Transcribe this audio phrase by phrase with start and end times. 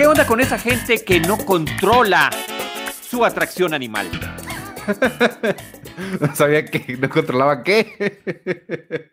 [0.00, 2.30] ¿Qué onda con esa gente que no controla
[3.02, 4.08] su atracción animal?
[6.20, 9.10] no sabía que no controlaba qué.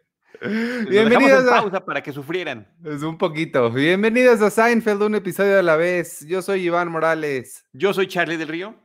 [0.90, 2.68] Bienvenidos a pausa para que sufrieran.
[2.86, 3.70] Es un poquito.
[3.72, 6.26] Bienvenidos a Seinfeld, un episodio a la vez.
[6.26, 7.66] Yo soy Iván Morales.
[7.74, 8.76] Yo soy Charlie del Río.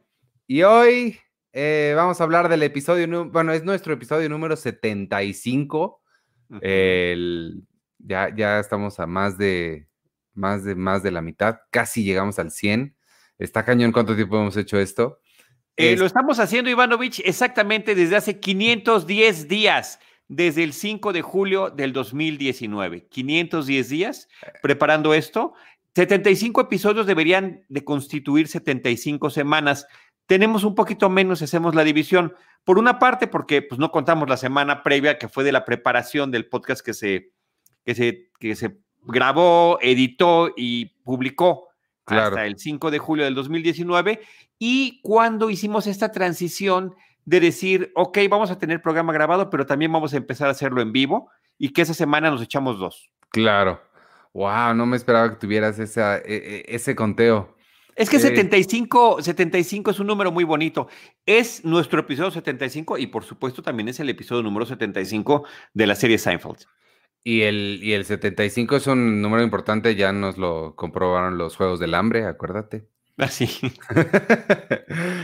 [0.49, 1.21] Y hoy
[1.53, 6.01] eh, vamos a hablar del episodio, bueno, es nuestro episodio número 75.
[7.99, 9.87] ya, ya estamos a más de,
[10.35, 12.97] más de, más de la mitad, casi llegamos al 100.
[13.39, 15.21] Está cañón cuánto tiempo hemos hecho esto.
[15.77, 19.99] Eh, lo estamos haciendo, Ivanovich, exactamente desde hace 510 días,
[20.29, 23.09] desde el 5 de julio del 2019.
[23.09, 24.29] 510 días
[24.61, 25.55] preparando esto.
[25.95, 29.87] 75 episodios deberían de constituir 75 semanas.
[30.27, 32.35] Tenemos un poquito menos, hacemos la división.
[32.65, 36.31] Por una parte, porque pues, no contamos la semana previa que fue de la preparación
[36.31, 37.33] del podcast que se,
[37.85, 41.69] que se, que se grabó, editó y publicó
[42.07, 44.21] hasta el 5 de julio del 2019.
[44.59, 49.93] Y cuando hicimos esta transición de decir, ok, vamos a tener programa grabado, pero también
[49.93, 53.11] vamos a empezar a hacerlo en vivo y que esa semana nos echamos dos.
[53.31, 53.81] Claro.
[54.35, 57.57] Wow, no me esperaba que tuvieras esa, e, e, ese conteo.
[57.95, 60.89] Es que 75, eh, 75 es un número muy bonito.
[61.27, 65.95] Es nuestro episodio 75 y por supuesto también es el episodio número 75 de la
[65.95, 66.67] serie Seinfeld.
[67.25, 71.79] Y el, y el 75 es un número importante, ya nos lo comprobaron los Juegos
[71.79, 72.87] del Hambre, acuérdate.
[73.19, 73.49] Así.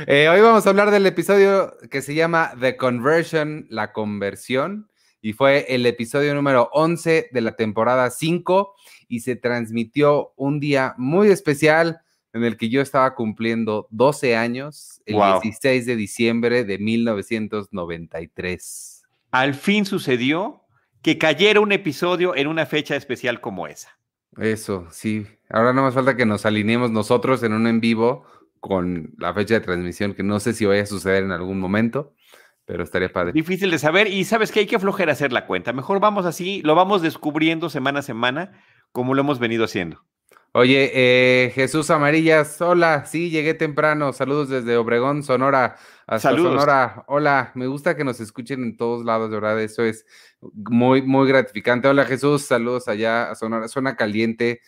[0.07, 4.89] Eh, hoy vamos a hablar del episodio que se llama The Conversion, la conversión,
[5.21, 8.75] y fue el episodio número 11 de la temporada 5
[9.09, 12.01] y se transmitió un día muy especial
[12.39, 19.03] en el que yo estaba cumpliendo 12 años, el 16 de diciembre de 1993.
[19.31, 20.63] Al fin sucedió
[21.03, 23.99] que cayera un episodio en una fecha especial como esa.
[24.37, 25.27] Eso, sí.
[25.51, 28.25] Ahora no más falta que nos alineemos nosotros en un en vivo
[28.61, 32.15] con la fecha de transmisión, que no sé si vaya a suceder en algún momento,
[32.65, 33.33] pero estaría padre.
[33.33, 35.73] Difícil de saber y sabes que hay que flojera hacer la cuenta.
[35.73, 38.63] Mejor vamos así, lo vamos descubriendo semana a semana,
[38.93, 40.05] como lo hemos venido haciendo.
[40.53, 45.77] Oye, eh, Jesús Amarillas, hola, sí, llegué temprano, saludos desde Obregón, Sonora,
[46.07, 46.53] hasta saludos.
[46.53, 50.07] Sonora, hola, me gusta que nos escuchen en todos lados, de verdad, eso es
[50.41, 51.87] muy, muy gratificante.
[51.87, 54.63] Hola Jesús, saludos allá a Sonora, zona caliente,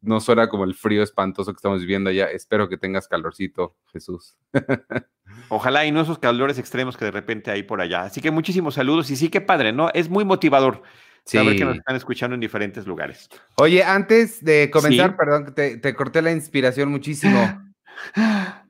[0.00, 4.36] no suena como el frío espantoso que estamos viviendo allá, espero que tengas calorcito, Jesús.
[5.48, 8.02] Ojalá y no esos calores extremos que de repente hay por allá.
[8.02, 9.90] Así que muchísimos saludos y sí, qué padre, ¿no?
[9.92, 10.82] Es muy motivador
[11.26, 13.28] Saber que nos están escuchando en diferentes lugares.
[13.56, 17.62] Oye, antes de comenzar, perdón, te, te corté la inspiración muchísimo.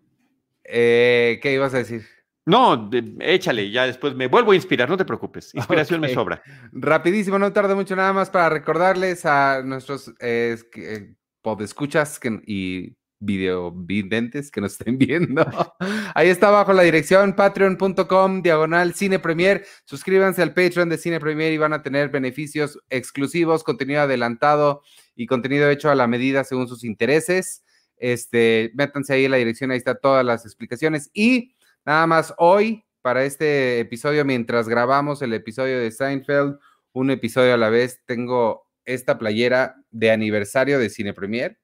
[0.69, 2.05] Eh, ¿Qué ibas a decir?
[2.45, 2.91] No,
[3.21, 5.55] échale, ya después me vuelvo a inspirar, no te preocupes.
[5.55, 6.43] Inspiración me sobra.
[6.73, 12.97] Rapidísimo, no tarda mucho nada más para recordarles a nuestros eh, eh podescuchas que, y
[13.19, 15.45] videovidentes que nos estén viendo.
[16.15, 19.65] Ahí está abajo la dirección patreon.com diagonal cine premier.
[19.85, 24.83] Suscríbanse al Patreon de Cine Premier y van a tener beneficios exclusivos, contenido adelantado
[25.15, 27.65] y contenido hecho a la medida según sus intereses.
[27.97, 31.11] Este, métanse ahí en la dirección, ahí está todas las explicaciones.
[31.15, 31.55] Y
[31.85, 36.59] nada más hoy, para este episodio, mientras grabamos el episodio de Seinfeld,
[36.93, 41.59] un episodio a la vez, tengo esta playera de aniversario de Cine Premier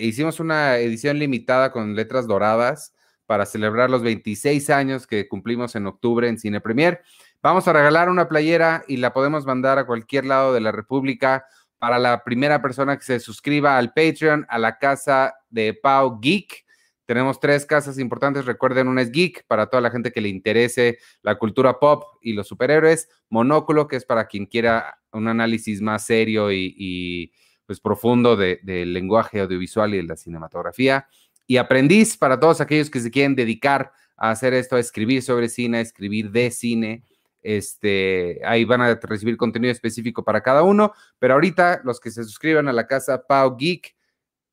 [0.00, 2.92] hicimos una edición limitada con letras doradas
[3.26, 7.02] para celebrar los 26 años que cumplimos en octubre en Cine Premier.
[7.42, 11.46] Vamos a regalar una playera y la podemos mandar a cualquier lado de la República
[11.78, 16.64] para la primera persona que se suscriba al Patreon, a la casa de Pau Geek.
[17.06, 20.98] Tenemos tres casas importantes, recuerden, una es Geek para toda la gente que le interese
[21.22, 26.06] la cultura pop y los superhéroes, Monóculo, que es para quien quiera un análisis más
[26.06, 27.30] serio y
[27.66, 31.08] pues profundo del lenguaje audiovisual y de la cinematografía.
[31.46, 35.48] Y aprendiz para todos aquellos que se quieren dedicar a hacer esto, a escribir sobre
[35.48, 37.04] cine, a escribir de cine.
[37.42, 42.24] Este, ahí van a recibir contenido específico para cada uno, pero ahorita los que se
[42.24, 43.94] suscriban a la casa Pau Geek,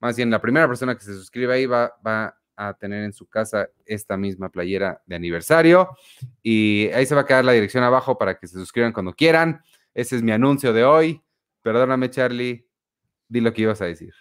[0.02, 3.28] más bien la primera persona que se suscriba ahí va, va a tener en su
[3.28, 5.90] casa esta misma playera de aniversario
[6.44, 9.62] y ahí se va a quedar la dirección abajo para que se suscriban cuando quieran.
[9.94, 11.22] Ese es mi anuncio de hoy.
[11.62, 12.68] Perdóname, Charlie,
[13.32, 14.14] di lo que ibas a decir.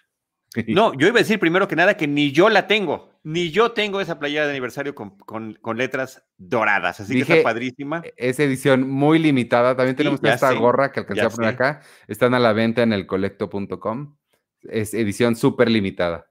[0.66, 3.70] No, yo iba a decir primero que nada que ni yo la tengo, ni yo
[3.70, 8.02] tengo esa playera de aniversario con, letras doradas, así que está padrísima.
[8.04, 12.34] E-, es edición muy limitada, también tenemos esta gorra que alcancé a poner acá, están
[12.34, 14.16] a la venta en el colecto.com,
[14.62, 16.26] es edición súper limitada.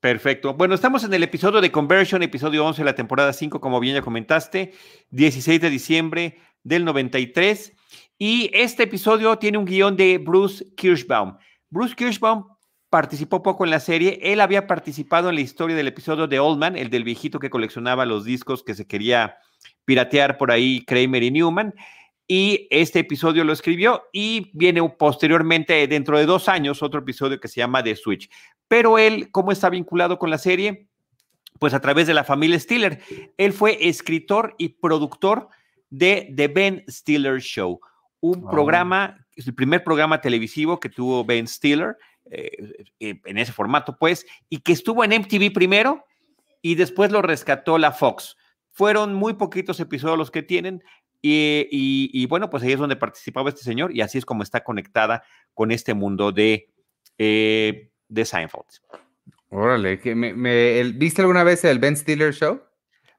[0.00, 0.54] Perfecto.
[0.54, 3.96] Bueno, estamos en el episodio de Conversion, episodio 11 de la temporada 5, como bien
[3.96, 4.72] ya comentaste,
[5.10, 7.74] 16 de diciembre del 93.
[8.16, 11.36] Y este episodio tiene un guion de Bruce Kirschbaum.
[11.70, 12.44] Bruce Kirschbaum
[12.90, 14.18] participó poco en la serie.
[14.22, 17.50] Él había participado en la historia del episodio de Old Man, el del viejito que
[17.50, 19.36] coleccionaba los discos que se quería
[19.84, 21.74] piratear por ahí Kramer y Newman.
[22.26, 27.48] Y este episodio lo escribió y viene posteriormente, dentro de dos años, otro episodio que
[27.48, 28.30] se llama The Switch.
[28.68, 30.88] Pero él, ¿cómo está vinculado con la serie?
[31.58, 33.00] Pues a través de la familia Stiller.
[33.36, 35.48] Él fue escritor y productor
[35.90, 37.80] de The Ben Stiller Show,
[38.20, 38.50] un Oh.
[38.50, 41.96] programa, es el primer programa televisivo que tuvo Ben Stiller,
[42.30, 42.50] eh,
[43.00, 46.04] eh, en ese formato, pues, y que estuvo en MTV primero
[46.62, 48.36] y después lo rescató la Fox.
[48.72, 50.82] Fueron muy poquitos episodios los que tienen.
[51.20, 54.42] Y, y- y bueno, pues ahí es donde participaba este señor y así es como
[54.44, 56.70] está conectada con este mundo de,
[57.18, 58.64] eh, de Seinfeld.
[59.50, 62.60] Órale, que me, me- el- ¿viste alguna vez el Ben Stiller Show?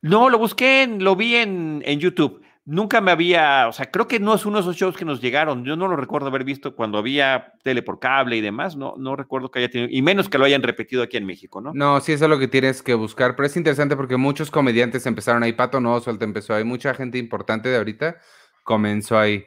[0.02, 2.42] No, lo busqué, en- lo vi en, en YouTube.
[2.66, 5.22] Nunca me había, o sea, creo que no es uno de esos shows que nos
[5.22, 5.66] llegaron.
[5.66, 8.76] Yo no lo recuerdo haber visto cuando había tele por cable y demás.
[8.76, 11.62] No, no recuerdo que haya tenido, y menos que lo hayan repetido aquí en México,
[11.62, 11.72] ¿no?
[11.74, 15.06] No, sí, eso es lo que tienes que buscar, pero es interesante porque muchos comediantes
[15.08, 18.18] empezaron ahí, Pato no, Oswalt empezó ahí, mucha gente importante de ahorita
[18.64, 19.46] comenzó ahí.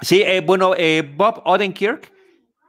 [0.00, 2.10] Sí, eh, bueno, eh, Bob Odenkirk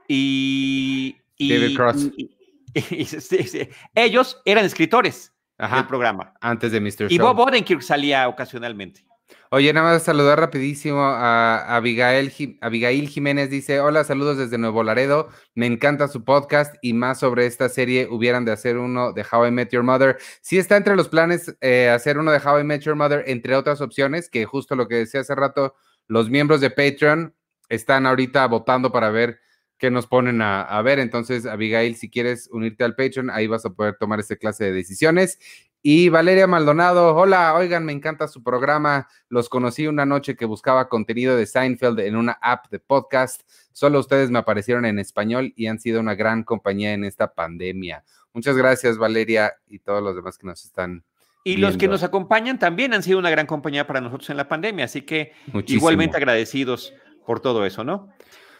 [0.07, 2.11] y, y- David Cross.
[2.15, 2.29] y-
[2.75, 3.07] y-
[3.95, 6.33] ellos eran escritores del programa.
[6.41, 7.07] antes de Mr.
[7.11, 7.25] Y Show.
[7.33, 9.05] Bob Odenkirk salía ocasionalmente.
[9.51, 12.31] Oye, nada más saludar rapidísimo a Abigail,
[12.61, 13.49] Abigail Jiménez.
[13.49, 15.29] Dice, hola, saludos desde Nuevo Laredo.
[15.55, 18.07] Me encanta su podcast y más sobre esta serie.
[18.11, 20.19] Hubieran de hacer uno de How I Met Your Mother.
[20.41, 23.55] Sí está entre los planes eh, hacer uno de How I Met Your Mother, entre
[23.55, 25.73] otras opciones, que justo lo que decía hace rato,
[26.07, 27.33] los miembros de Patreon
[27.69, 29.39] están ahorita votando para ver
[29.79, 30.99] qué nos ponen a, a ver.
[30.99, 34.73] Entonces, Abigail, si quieres unirte al Patreon, ahí vas a poder tomar esta clase de
[34.73, 35.39] decisiones.
[35.81, 39.07] Y Valeria Maldonado, hola, oigan, me encanta su programa.
[39.29, 43.43] Los conocí una noche que buscaba contenido de Seinfeld en una app de podcast.
[43.71, 48.03] Solo ustedes me aparecieron en español y han sido una gran compañía en esta pandemia.
[48.33, 51.05] Muchas gracias, Valeria, y todos los demás que nos están.
[51.45, 54.49] Y los que nos acompañan también han sido una gran compañía para nosotros en la
[54.49, 55.79] pandemia, así que Muchísimo.
[55.79, 56.93] igualmente agradecidos
[57.25, 58.09] por todo eso, ¿no?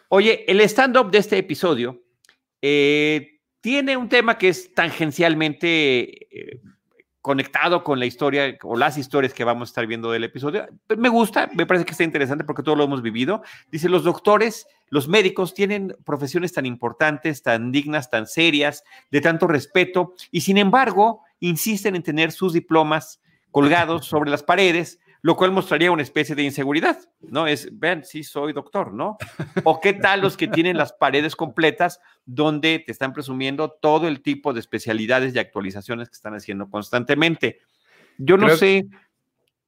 [0.08, 2.02] Oye, el stand-up de este episodio
[2.62, 6.62] eh, tiene un tema que es tangencialmente eh,
[7.22, 10.68] conectado con la historia o las historias que vamos a estar viendo del episodio.
[10.98, 13.42] Me gusta, me parece que está interesante porque todos lo hemos vivido.
[13.72, 19.48] Dice, los doctores, los médicos tienen profesiones tan importantes, tan dignas, tan serias, de tanto
[19.48, 25.52] respeto, y sin embargo insisten en tener sus diplomas colgados sobre las paredes, lo cual
[25.52, 27.46] mostraría una especie de inseguridad, ¿no?
[27.48, 29.18] Es, vean, sí soy doctor, ¿no?
[29.66, 34.22] O qué tal los que tienen las paredes completas donde te están presumiendo todo el
[34.22, 37.60] tipo de especialidades y actualizaciones que están haciendo constantemente.
[38.18, 38.86] Yo no Creo- sé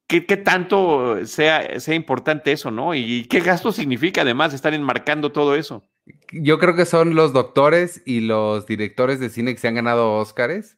[0.08, 2.96] qué, qué tanto sea, sea importante eso, ¿no?
[2.96, 5.84] Y qué gasto significa además estar enmarcando todo eso.
[6.32, 10.14] Yo creo que son los doctores y los directores de cine que se han ganado
[10.16, 10.78] Óscares.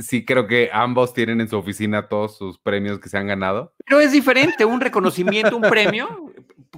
[0.00, 3.74] Sí, creo que ambos tienen en su oficina todos sus premios que se han ganado.
[3.84, 6.32] Pero es diferente, un reconocimiento, un premio,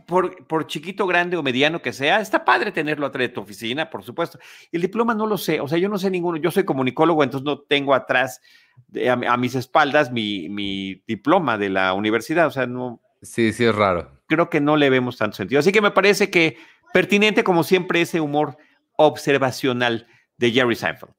[0.07, 3.91] por, por chiquito, grande o mediano que sea, está padre tenerlo atrás de tu oficina,
[3.91, 4.39] por supuesto.
[4.73, 7.45] El diploma no lo sé, o sea, yo no sé ninguno, yo soy comunicólogo, entonces
[7.45, 8.41] no tengo atrás,
[8.89, 13.53] de- a, a mis espaldas, mi, mi diploma de la universidad, o sea, no, Sí,
[13.53, 14.11] sí, es raro.
[14.29, 15.59] creo que no le vemos tanto sentido.
[15.59, 16.57] Así que me parece que
[16.95, 18.57] pertinente, como siempre, ese humor
[18.97, 21.13] observacional de Jerry Seinfeld.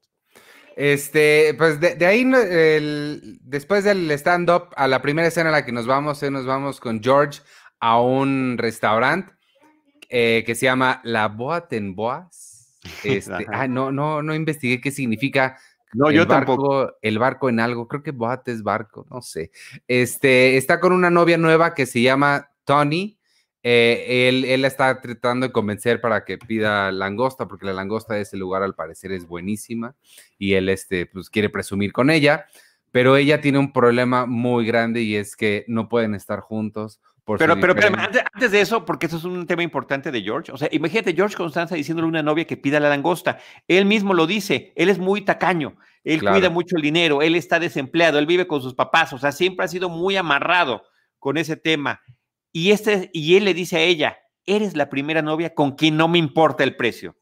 [0.82, 5.62] Este, pues de, de ahí, el- después del stand-up, a la primera escena a la
[5.66, 7.42] que nos vamos, eh, nos vamos con George
[7.80, 9.30] a un restaurante
[10.08, 12.78] eh, que se llama La Boat en Boas.
[13.04, 15.58] Este, ah, no, no, no investigué qué significa.
[15.92, 16.96] No, el yo barco, tampoco.
[17.02, 19.50] El barco en algo, creo que boat es barco, no sé.
[19.86, 23.19] Este, está con una novia nueva que se llama Tony.
[23.62, 28.36] Eh, él, está tratando de convencer para que pida langosta, porque la langosta de ese
[28.36, 29.94] lugar al parecer es buenísima
[30.38, 32.46] y él este, pues, quiere presumir con ella,
[32.90, 37.00] pero ella tiene un problema muy grande y es que no pueden estar juntos.
[37.22, 40.50] Por Pero, pero, antes, antes de eso, porque eso es un tema importante de George.
[40.50, 43.38] O sea, imagínate George Constanza diciéndole a una novia que pida la langosta.
[43.68, 44.72] Él mismo lo dice.
[44.74, 45.76] Él es muy tacaño.
[46.02, 46.36] Él Claro.
[46.36, 47.22] cuida mucho el dinero.
[47.22, 48.18] Él está desempleado.
[48.18, 49.12] Él vive con sus papás.
[49.12, 50.82] O sea, siempre ha sido muy amarrado
[51.20, 52.00] con ese tema.
[52.52, 56.08] Y, este, y él le dice a ella: Eres la primera novia con quien no
[56.08, 57.16] me importa el precio.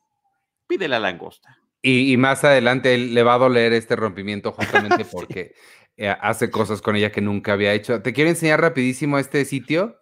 [0.66, 1.58] Pide la langosta.
[1.82, 5.54] Y, y más adelante él le va a doler este rompimiento justamente porque
[6.00, 8.00] eh, hace cosas con ella que nunca había hecho.
[8.02, 9.97] Te quiero enseñar rapidísimo este sitio.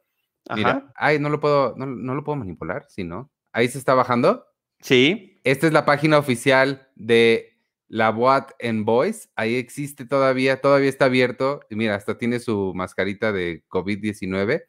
[0.54, 3.33] Mira, ay, no lo puedo, no, no lo puedo manipular, si no.
[3.50, 4.45] Ahí se está bajando.
[4.80, 5.40] Sí.
[5.42, 7.56] Esta es la página oficial de
[7.88, 9.30] la Boat en Boys.
[9.37, 11.61] Ahí existe todavía, todavía está abierto.
[11.71, 14.64] Y mira, hasta tiene su mascarita de COVID-19.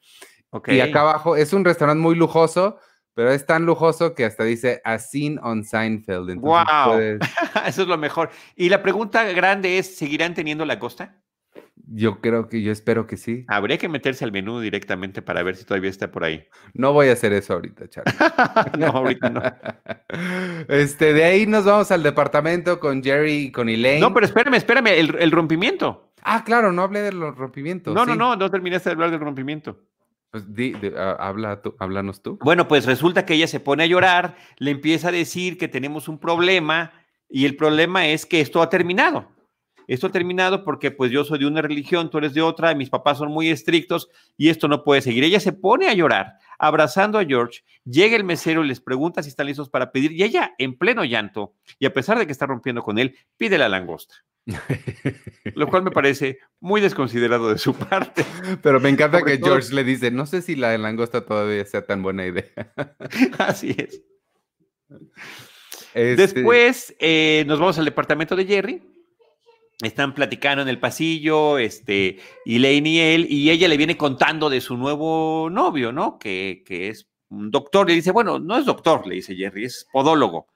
[0.68, 2.78] Y acá abajo es un restaurante muy lujoso,
[3.14, 6.30] pero es tan lujoso que hasta dice a scene on Seinfeld.
[6.30, 6.94] Entonces ¡Wow!
[6.94, 7.20] puedes-
[7.68, 8.30] Eso es lo mejor.
[8.56, 11.22] Y la pregunta grande es, ¿seguirán teniendo la costa?
[11.90, 13.46] yo creo que, yo espero que sí.
[13.48, 16.44] Habría que meterse al menú directamente para ver si todavía está por ahí.
[16.74, 18.14] No voy a hacer eso ahorita, Charlie.
[18.78, 19.42] no, ahorita no.
[20.68, 24.02] Este, de ahí nos vamos al departamento con Jerry y con Elaine.
[24.02, 26.12] No, pero espérame, espérame, el, el rompimiento.
[26.24, 27.94] Ah, claro, no hablé de los rompimientos.
[27.96, 29.80] No, no, no, no terminaste de hablar del rompimiento.
[30.32, 30.46] Pues
[31.20, 32.38] habla tú, háblanos tú.
[32.44, 36.08] Bueno, pues resulta que ella se pone a llorar, le empieza a decir que tenemos
[36.08, 36.92] un problema
[37.30, 39.30] y el problema es que esto ha terminado.
[39.88, 42.90] Esto ha terminado porque pues yo soy de una religión, tú eres de otra, mis
[42.90, 45.24] papás son muy estrictos y esto no puede seguir.
[45.24, 49.30] Ella se pone a llorar, abrazando a George, llega el mesero y les pregunta si
[49.30, 52.46] están listos para pedir y ella en pleno llanto y a pesar de que está
[52.46, 54.16] rompiendo con él, pide la langosta.
[55.56, 58.26] Lo cual me parece muy desconsiderado de su parte.
[58.64, 61.26] Pero me encanta Sobre que todo- George le dice, no sé si la de langosta
[61.26, 62.46] todavía sea tan buena idea.
[63.38, 64.02] Así es.
[65.94, 68.84] Este, Después eh, nos vamos al departamento de Jerry.
[69.82, 74.60] Están platicando en el pasillo, este, Elaine y él, y ella le viene contando de
[74.60, 76.18] su nuevo novio, ¿no?
[76.18, 77.88] Que, que es un doctor.
[77.88, 80.48] Le dice, bueno, no es doctor, le dice Jerry, es podólogo.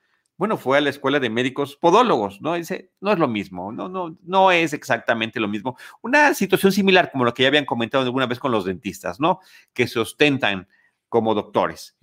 [0.42, 2.56] Bueno, fue a la escuela de médicos podólogos, ¿no?
[2.56, 5.78] Dice, no es lo mismo, no, no, no es exactamente lo mismo.
[6.02, 9.40] Una situación similar como lo que ya habían comentado alguna vez con los dentistas, ¿no?
[9.72, 10.68] Que se ostentan
[11.10, 11.96] como doctores.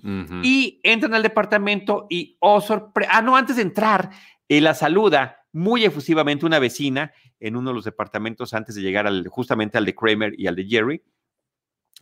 [0.44, 3.10] Y entran al departamento y, oh, sorpresa.
[3.12, 4.10] Ah, no, antes de entrar,
[4.48, 9.08] eh, la saluda muy efusivamente una vecina en uno de los departamentos antes de llegar
[9.08, 11.02] al, justamente al de Kramer y al de Jerry,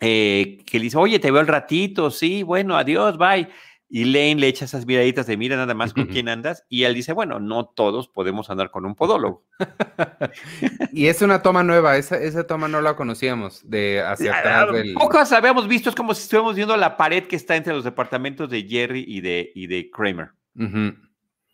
[0.00, 3.49] eh, que le dice, oye, te veo al ratito, sí, bueno, adiós, bye.
[3.88, 6.64] Y Lane le echa esas miraditas de mira nada más con quién andas.
[6.69, 9.45] Y él dice, bueno, no todos podemos andar con un podólogo.
[10.93, 14.95] Y es una toma nueva, esa, esa toma no la conocíamos, de hacia atrás del...
[14.95, 18.49] Pocas habíamos visto, es como si estuviéramos viendo la pared que está entre los departamentos
[18.49, 20.31] de Jerry y de, y de Kramer.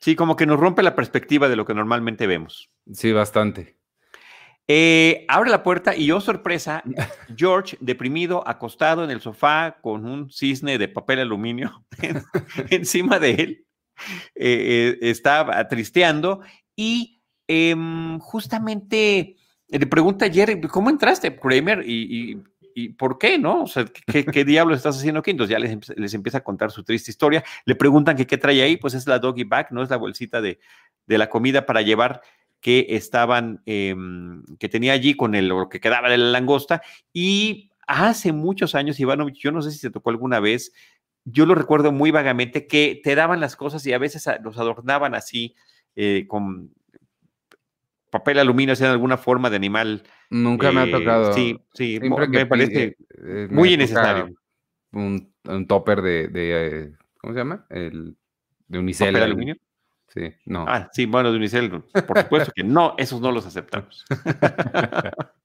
[0.00, 2.70] Sí, como que nos rompe la perspectiva de lo que normalmente vemos.
[2.92, 3.76] Sí, bastante.
[4.68, 6.82] Eh, abre la puerta y, oh sorpresa,
[7.36, 12.22] George, deprimido, acostado en el sofá con un cisne de papel aluminio en-
[12.70, 13.66] encima de él,
[14.34, 16.40] eh, eh, está tristeando
[16.76, 19.36] y em, justamente
[19.68, 21.82] le pregunta a Jerry, ¿cómo entraste, Kramer?
[21.86, 22.32] Y,
[22.74, 23.64] y- por qué, no?
[23.64, 25.30] O sea, ¿qué, qué diablos estás haciendo aquí?
[25.32, 27.44] Entonces ya les, les empieza a contar su triste historia.
[27.66, 30.58] Le preguntan qué trae ahí, pues es la doggy bag, no es la bolsita de,
[31.06, 32.22] de la comida para llevar
[32.62, 36.80] que estaban, em, que tenía allí con el, lo que quedaba de la langosta.
[37.12, 40.72] Y hace muchos años, Ivanovich, yo no sé si se tocó alguna vez,
[41.24, 45.14] yo lo recuerdo muy vagamente, que te daban las cosas y a veces los adornaban
[45.14, 45.56] así
[45.96, 46.72] eh, con
[48.10, 50.04] papel aluminio, sea alguna forma de animal.
[50.30, 51.32] Nunca me ha eh, tocado.
[51.32, 54.34] Sí, sí, Siempre me parece eh, me muy innecesario.
[54.92, 57.66] Un, un topper de, de, ¿cómo se llama?
[57.70, 58.16] El
[58.68, 59.08] de unicel.
[59.08, 59.56] ¿Papel aluminio?
[60.12, 60.66] Sí, no.
[60.68, 64.04] Ah, sí, bueno, de Unicel, por supuesto que no, esos no los aceptamos.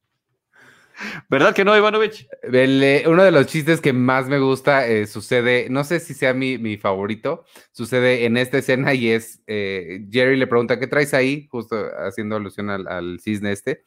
[1.30, 2.28] ¿Verdad que no, Ivanovich?
[2.42, 6.14] El, eh, uno de los chistes que más me gusta eh, sucede, no sé si
[6.14, 10.88] sea mi, mi favorito, sucede en esta escena y es, eh, Jerry le pregunta, ¿qué
[10.88, 11.48] traes ahí?
[11.50, 13.84] Justo haciendo alusión al, al cisne este.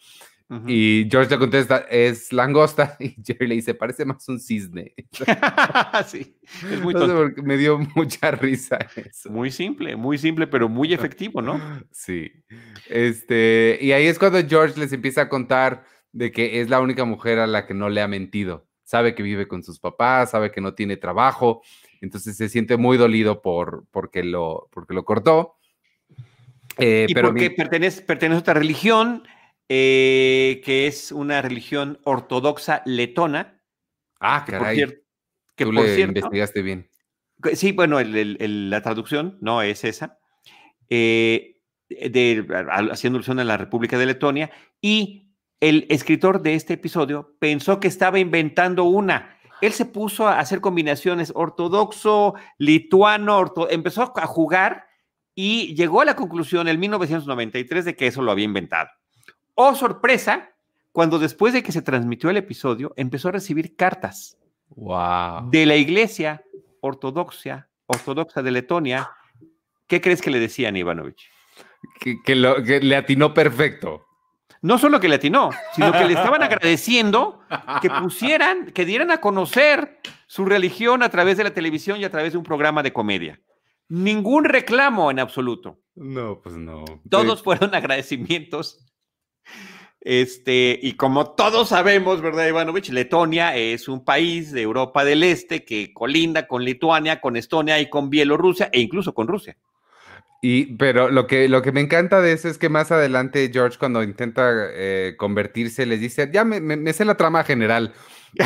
[0.50, 0.64] Ujú.
[0.66, 2.96] Y George le contesta, es langosta.
[3.00, 4.94] Y Jerry le dice, parece más un cisne.
[6.06, 6.36] sí,
[6.70, 7.32] es muy tonto.
[7.34, 9.30] qué me dio mucha risa eso.
[9.30, 11.60] Muy simple, muy simple, pero muy efectivo, ¿no?
[11.92, 12.32] Sí.
[12.88, 17.04] Este, y ahí es cuando George les empieza a contar de que es la única
[17.04, 18.66] mujer a la que no le ha mentido.
[18.82, 21.62] Sabe que vive con sus papás, sabe que no tiene trabajo,
[22.00, 25.54] entonces se siente muy dolido por porque lo, porque lo cortó.
[26.76, 29.22] Eh, y pero porque mi- pertenece, pertenece a otra religión,
[29.72, 33.62] eh, que es una religión ortodoxa letona,
[34.18, 35.00] ah, que por cierto,
[35.54, 36.90] que tú por le cierto, investigaste bien.
[37.54, 40.18] sí, bueno, el- el- el- la traducción no es esa,
[40.88, 42.44] eh, de,
[42.90, 44.50] haciendo alusión a la República de Letonia,
[44.80, 49.36] y el escritor de este episodio pensó que estaba inventando una.
[49.60, 54.86] Él se puso a hacer combinaciones ortodoxo, lituano, orto- empezó a jugar
[55.34, 58.88] y llegó a la conclusión en 1993 de que eso lo había inventado.
[59.62, 60.52] Oh, sorpresa,
[60.90, 64.38] cuando después de que se transmitió el episodio, empezó a recibir cartas
[64.70, 65.50] Wow.
[65.50, 66.42] de la iglesia
[66.80, 69.10] ortodoxa, ortodoxa de Letonia.
[69.86, 71.28] ¿Qué crees que le decían, Ivanovich?
[72.00, 74.06] Que, que lo, que le atinó perfecto.
[74.62, 77.42] No solo que le atinó, sino que le estaban agradeciendo
[77.82, 82.10] que pusieran, que dieran a conocer su religión a través de la televisión y a
[82.10, 83.38] través de un programa de comedia.
[83.90, 85.82] Ningún reclamo en absoluto.
[85.96, 86.86] No, pues no.
[87.10, 88.86] Todos fueron agradecimientos
[90.00, 92.88] Este, y como todos sabemos, ¿verdad, Ivanovich?
[92.90, 97.90] Letonia es un país de Europa del Este que colinda con Lituania, con Estonia y
[97.90, 99.56] con Bielorrusia e incluso con Rusia.
[100.42, 103.76] Y, pero lo que, lo que me encanta de eso es que más adelante George,
[103.78, 107.92] cuando intenta eh, convertirse, les dice, ya me, me, sé la trama general.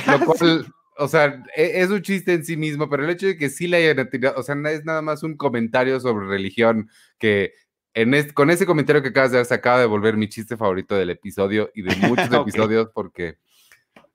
[0.08, 0.66] Lo cual,
[0.98, 3.68] o sea, e, es, un chiste en sí mismo, pero el hecho de que sí
[3.68, 7.52] le hayan tirado, o sea, es nada más un comentario sobre religión que
[7.94, 10.96] en con ese comentario que acabas de hacer, se acaba de volver mi chiste favorito
[10.96, 13.38] del episodio y de muchos episodios porque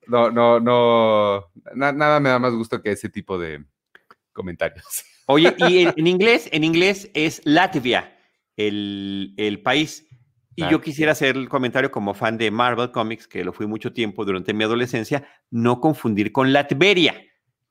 [0.08, 3.64] no, no, no, nada me da más gusto que ese tipo de
[4.34, 4.86] comentarios.
[5.28, 8.18] Oye, y en, inglés, en inglés es Latvia,
[8.58, 10.08] el, el país.
[10.56, 13.94] Y yo quisiera hacer el comentario como fan de Marvel Comics, que lo fui mucho
[13.94, 17.16] tiempo durante mi adolescencia, no confundir con Latveria,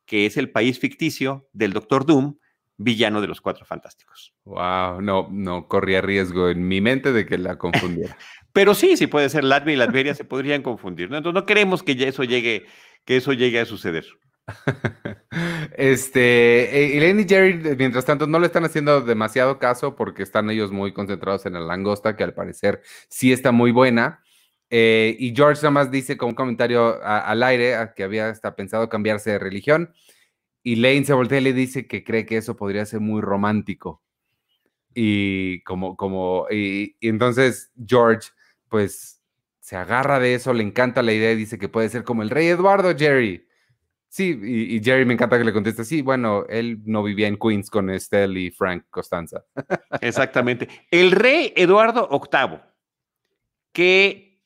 [0.07, 2.39] que es el país ficticio del Doctor Doom,
[2.79, 4.33] villano de los Cuatro Fantásticos.
[4.45, 8.17] Wow, no, no corría riesgo en mi mente de que la confundiera.
[8.53, 11.19] Pero sí, sí puede ser Latvia y Latveria se podrían confundir, ¿no?
[11.19, 12.67] Entonces no queremos que eso llegue,
[13.05, 14.07] que eso llegue a suceder.
[15.77, 20.73] Este, Elaine y Jerry, mientras tanto, no le están haciendo demasiado caso porque están ellos
[20.73, 24.25] muy concentrados en la langosta, que al parecer sí está muy buena.
[24.71, 28.89] Eh, y George nada más dice como un comentario al aire que había hasta pensado
[28.89, 29.93] cambiarse de religión.
[30.69, 34.03] Y Lane se voltea y le dice que cree que eso podría ser muy romántico.
[34.93, 38.33] Y como, como, y entonces George,
[38.69, 39.23] pues
[39.61, 42.29] se agarra de eso, le encanta la idea y dice que puede ser como el
[42.29, 43.49] rey Eduardo, Jerry.
[44.09, 47.71] Sí, y, Jerry me encanta que le conteste, sí, bueno, él no vivía en Queens
[47.71, 49.47] con Estelle y Frank Costanza.
[50.03, 50.69] Exactamente.
[50.91, 52.61] El rey Eduardo VIII,
[53.73, 54.45] que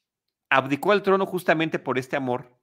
[0.51, 2.62] abdicó al trono justamente por este amor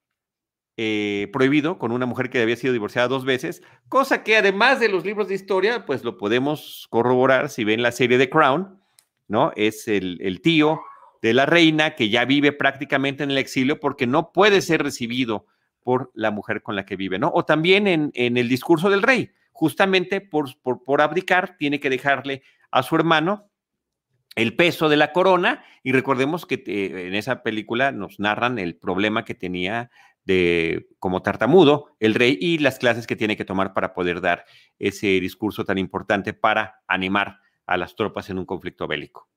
[0.81, 4.87] eh, prohibido con una mujer que había sido divorciada dos veces, cosa que además de
[4.87, 8.79] los libros de historia, pues lo podemos corroborar si ven la serie de Crown,
[9.27, 9.51] ¿no?
[9.57, 10.79] Es el, tío
[11.21, 15.47] de la reina que ya vive prácticamente en el exilio porque no puede ser recibido
[15.83, 17.29] por la mujer con la que vive, ¿no?
[17.33, 22.83] O también en, el discurso del rey, justamente por, por, abdicar, tiene que dejarle a
[22.83, 23.49] su hermano
[24.35, 28.77] el peso de la corona y recordemos que eh, en esa película nos narran el
[28.77, 29.91] problema que tenía
[30.29, 34.45] de como tartamudo el rey y las clases que tiene que tomar para poder dar
[34.77, 39.27] ese discurso tan importante para animar a las tropas en un conflicto bélico.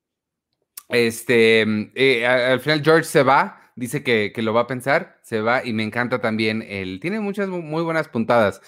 [0.90, 1.62] Este,
[1.94, 5.72] eh, al final George se va, dice que, lo va a pensar, se va y
[5.72, 6.62] me encanta también.
[6.68, 8.60] Él tiene muchas muy buenas puntadas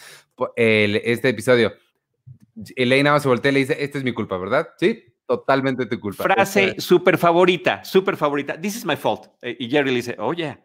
[0.56, 1.74] el, este episodio.
[2.74, 4.70] Elena se voltea y le dice, esta es mi culpa, ¿verdad?
[4.78, 6.24] Sí, totalmente tu culpa.
[6.24, 8.58] Frase súper favorita, súper favorita.
[8.58, 9.26] This is my fault.
[9.42, 10.56] Eh, y Jerry le dice, oye,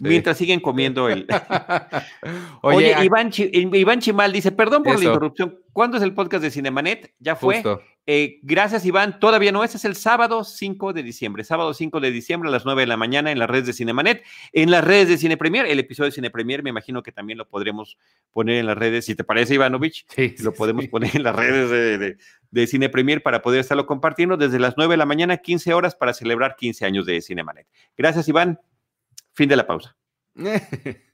[0.00, 1.26] Mientras siguen comiendo el.
[2.62, 5.58] Oye, Iván, Iván, Chimal dice: Perdón por la interrupción.
[5.72, 7.14] ¿Cuándo es el podcast de Cinemanet?
[7.18, 7.62] Ya fue.
[8.08, 9.18] Eh, gracias, Iván.
[9.18, 9.64] Todavía no.
[9.64, 11.42] Ese es el sábado 5 de diciembre.
[11.42, 14.22] Sábado 5 de diciembre a las 9 de la mañana en las redes de Cinemanet.
[14.52, 15.66] En las redes de Cine Premier.
[15.66, 17.98] El episodio de Cine Premier, me imagino que también lo podremos
[18.32, 19.06] poner en las redes.
[19.06, 22.16] Si te parece, Ivanovich, sí, lo podemos poner en las redes de,
[22.50, 25.96] de, Cine Premier para poder estarlo compartiendo desde las 9 de la mañana, 15 horas,
[25.96, 27.66] para celebrar 15 años de Cinemanet.
[27.96, 28.60] Gracias, Iván.
[29.36, 29.96] Fin de la pausa.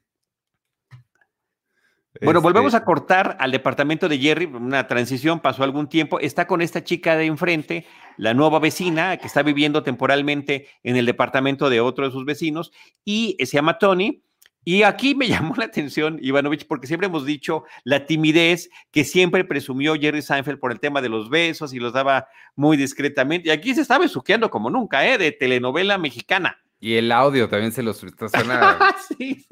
[2.21, 6.47] Bueno, volvemos a este cortar al departamento de Jerry, una transición, pasó algún tiempo, está
[6.47, 11.69] con esta chica de enfrente, la nueva vecina que está viviendo temporalmente en el departamento
[11.69, 12.71] de otro de sus vecinos
[13.05, 14.23] y se llama Tony.
[14.63, 19.45] Y aquí me llamó la atención, Ivanovich, porque siempre hemos dicho la timidez que siempre
[19.45, 23.49] presumió Jerry Seinfeld por el tema de los besos y los daba muy discretamente.
[23.49, 25.19] Y aquí se está besuqueando como nunca, ¿eh?
[25.19, 26.62] De telenovela mexicana.
[26.83, 28.77] Y el audio también se los suena.
[29.17, 29.47] sí,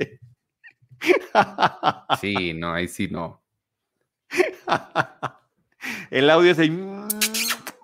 [2.21, 2.55] sí.
[2.55, 3.41] no, ahí sí no.
[6.11, 6.59] el audio es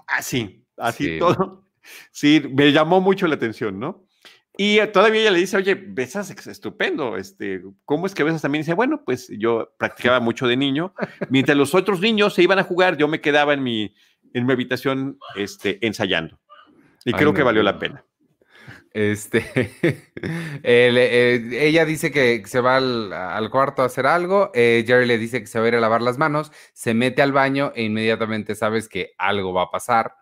[0.09, 1.65] así, así todo.
[2.11, 4.05] Sí, me llamó mucho la atención, ¿no?
[4.59, 8.63] Y todavía ella le dice, oye, besas estupendo, este, ¿cómo es que besas también?
[8.63, 10.93] Y dice, bueno, pues yo practicaba mucho de niño.
[11.31, 13.95] Mientras los otros niños se iban a jugar, yo me quedaba en mi,
[14.33, 16.41] en mi habitación este, ensayando.
[17.05, 18.06] Y creo que valió la pena.
[18.97, 19.45] Este,
[20.63, 25.41] eh, ella dice que se va al, cuarto a hacer algo, eh, Jerry le dice
[25.41, 28.55] que se va a ir a lavar las manos, se mete al baño e inmediatamente
[28.55, 30.15] sabes que algo va a pasar.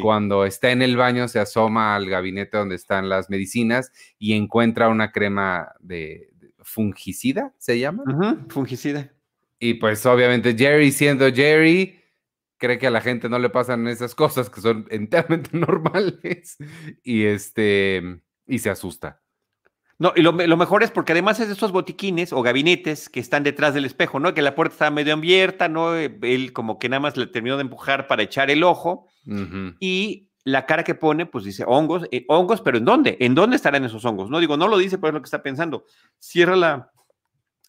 [0.00, 4.88] Cuando está en el baño se asoma al gabinete donde están las medicinas y encuentra
[4.88, 6.30] una crema de,
[6.60, 8.04] fungicida, ¿se llama?
[8.48, 9.12] fungicida.
[9.58, 12.01] Y pues obviamente Jerry siendo Jerry,
[12.62, 16.56] cree que a la gente no le pasan esas cosas que son enteramente normales
[17.02, 19.20] y este y se asusta.
[19.98, 23.44] No, y lo, mejor es porque además es de estos botiquines o gabinetes que están
[23.44, 24.34] detrás del espejo, ¿no?
[24.34, 25.94] Que la puerta está medio abierta, ¿no?
[25.94, 29.06] Él como que nada más le terminó de empujar para echar el ojo
[29.78, 33.16] y la cara que pone, pues dice hongos, eh, hongos, pero ¿en dónde?
[33.20, 34.28] ¿En dónde estarán esos hongos?
[34.28, 35.84] No digo, no lo dice, pero es lo que está pensando.
[36.18, 36.90] Cierra la,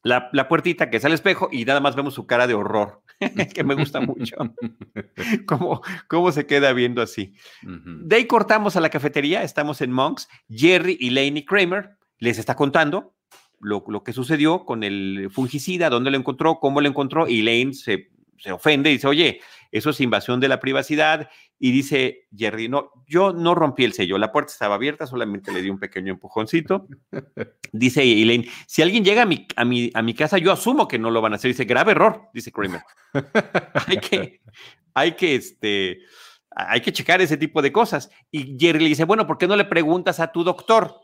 [0.04, 3.02] la, puertita que es al espejo y nada más vemos su cara de horror,
[3.54, 4.36] que me gusta mucho.
[5.48, 7.34] cómo, cómo se queda viendo así.
[7.63, 12.56] De ahí cortamos a la cafetería, estamos en Monks, Jerry y Laney Kramer les está
[12.56, 13.16] contando
[13.60, 17.74] lo, lo, que sucedió con el fungicida, dónde lo encontró, cómo lo encontró, y Lane
[17.74, 18.13] se
[18.44, 19.39] se ofende y dice, oye,
[19.74, 21.30] eso es invasión de la privacidad.
[21.58, 25.64] Y dice Jerry, no, yo no rompí el sello, la puerta estaba abierta, solamente le
[25.64, 26.88] di un pequeño empujoncito.
[27.72, 31.00] Dice Elaine, si alguien llega a mi, a, mi, a mi casa, yo asumo que
[31.00, 31.50] no lo van a hacer.
[31.50, 32.84] Dice, grave error, dice Kramer.
[33.88, 34.42] hay que,
[34.94, 36.00] hay que, este,
[36.52, 38.12] hay que checar ese tipo de cosas.
[38.30, 41.00] Y Jerry le dice, bueno, ¿por qué no le preguntas a tu doctor?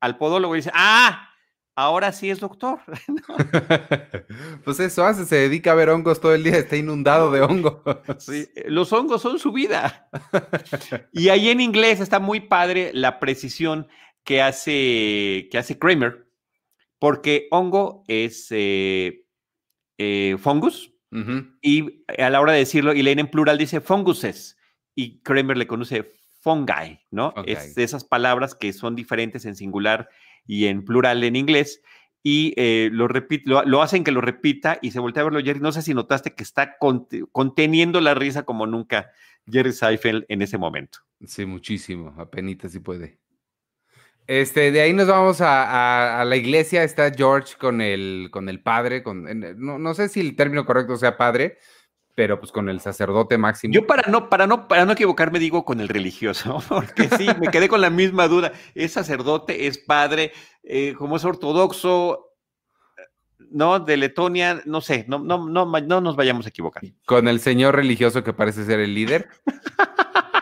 [0.00, 1.28] Al podólogo y dice, ah,
[1.76, 2.80] ahora sí es doctor.
[4.64, 7.78] pues eso hace, se dedica a ver hongos todo el día, está inundado de hongos.
[8.18, 10.08] Sí, los hongos son su vida.
[11.12, 13.88] y ahí en inglés está muy padre la precisión
[14.24, 16.26] que hace, que hace Kramer,
[16.98, 19.26] porque hongo es eh,
[19.98, 20.92] eh, fungus,
[21.62, 24.58] y a la hora de decirlo, y leen en plural dice funguses,
[24.96, 27.32] y Kramer le conoce fungi, ¿no?
[27.46, 30.08] Es de esas palabras que son diferentes en singular
[30.46, 31.82] y en plural en inglés,
[32.22, 33.06] y eh, lo,
[33.64, 35.60] lo, hacen que lo repita y se voltea a verlo Jerry.
[35.60, 39.10] No sé si notaste que está conteniendo la risa como nunca
[39.46, 41.00] Jerry Seifeld en ese momento.
[41.26, 43.18] Sí, muchísimo, apenas si puede.
[44.26, 49.02] Este, de ahí nos vamos a, la iglesia, está George con el, con el padre,
[49.02, 49.24] con,
[49.58, 51.58] no, no, sé si el término correcto sea padre,
[52.14, 53.74] pero pues con el sacerdote máximo.
[53.74, 57.48] Yo para no, para no, para no equivocarme digo con el religioso, porque sí, me
[57.48, 58.52] quedé con la misma duda.
[58.74, 62.30] Es sacerdote, es padre, eh, como es ortodoxo,
[63.50, 63.80] ¿no?
[63.80, 66.82] De Letonia, no sé, no, no, no, no nos vayamos a equivocar.
[67.06, 69.28] Con el señor religioso que parece ser el líder.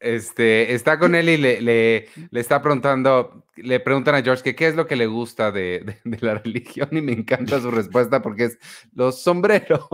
[0.00, 4.68] este, está con él y le, le, está preguntando, le preguntan a George que qué
[4.68, 8.58] es lo que le gusta de, la religión y me encanta su respuesta porque es
[8.94, 9.88] los sombreros.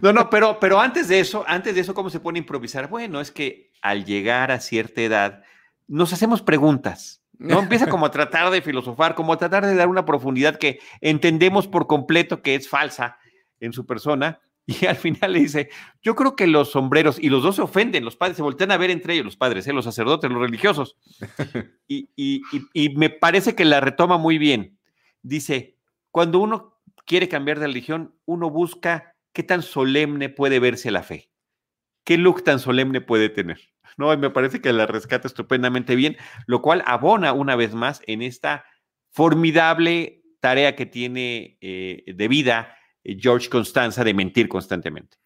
[0.00, 2.88] No, no, pero, pero antes de eso, antes de eso, ¿cómo se pone a improvisar?
[2.88, 5.42] Bueno, es que al llegar a cierta edad,
[5.88, 7.22] nos hacemos preguntas.
[7.38, 7.58] ¿no?
[7.58, 11.66] Empieza como a tratar de filosofar, como a tratar de dar una profundidad que entendemos
[11.66, 13.18] por completo que es falsa
[13.58, 15.70] en su persona, y al final le dice,
[16.02, 18.76] yo creo que los sombreros, y los dos se ofenden, los padres se voltean a
[18.76, 19.72] ver entre ellos, los padres, ¿eh?
[19.72, 20.96] los sacerdotes, los religiosos.
[21.88, 24.78] Y, me parece que la retoma muy bien.
[25.20, 25.76] Dice,
[26.10, 31.30] cuando uno quiere cambiar de religión, uno busca qué tan solemne puede verse la fe,
[32.04, 33.60] qué look tan solemne puede tener.
[33.98, 34.10] ¿no?
[34.10, 38.22] Y me parece que la rescata estupendamente bien, lo cual abona una vez más en
[38.22, 38.64] esta
[39.10, 45.16] formidable tarea que tiene eh, de vida George Constanza de mentir constantemente.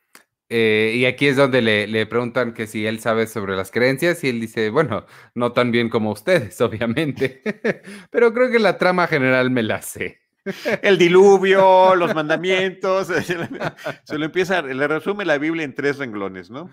[0.48, 4.28] Eh, y aquí es donde le, preguntan que si él sabe sobre las creencias y
[4.28, 7.42] él dice, bueno, no tan bien como ustedes, obviamente,
[8.10, 10.20] pero creo que la trama general me la sé.
[10.82, 16.70] El diluvio, los mandamientos, se lo empieza, le resume la Biblia en tres renglones, ¿no?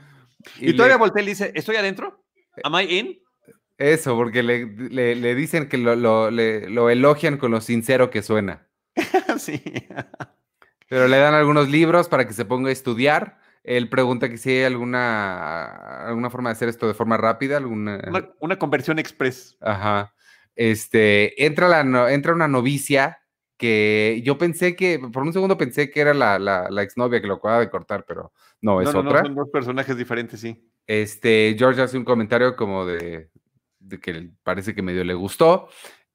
[0.60, 2.24] Y, todavía Voltaire dice, ¿estoy adentro?
[2.64, 3.20] ¿Am I in?
[3.80, 8.68] Eso, porque le, dicen que lo, lo elogian con lo sincero que suena.
[9.40, 9.64] sí.
[10.90, 13.40] Pero le dan algunos libros para que se ponga a estudiar.
[13.64, 18.02] Él pregunta que si hay alguna, alguna forma de hacer esto de forma rápida, alguna...
[18.40, 19.58] Una, conversión express.
[19.62, 20.14] Ajá.
[20.56, 23.20] Este, entra, la, entra una novicia
[23.58, 27.36] que yo pensé que, por un segundo pensé que era la, la, exnovia que lo
[27.36, 29.22] acaba de cortar, pero no, es otra.
[29.22, 30.70] No, son dos personajes diferentes, sí.
[30.86, 33.30] Este, George hace un comentario como de,
[33.80, 35.70] de que parece que medio le gustó.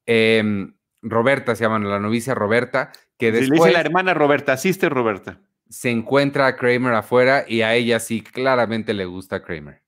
[0.05, 3.51] Em, Roberta se llama la novicia Roberta, que después...
[3.51, 5.41] le dice la hermana Roberta, asiste Roberta.
[5.69, 9.83] Se encuentra a Kramer afuera y a ella sí claramente le gusta Kramer.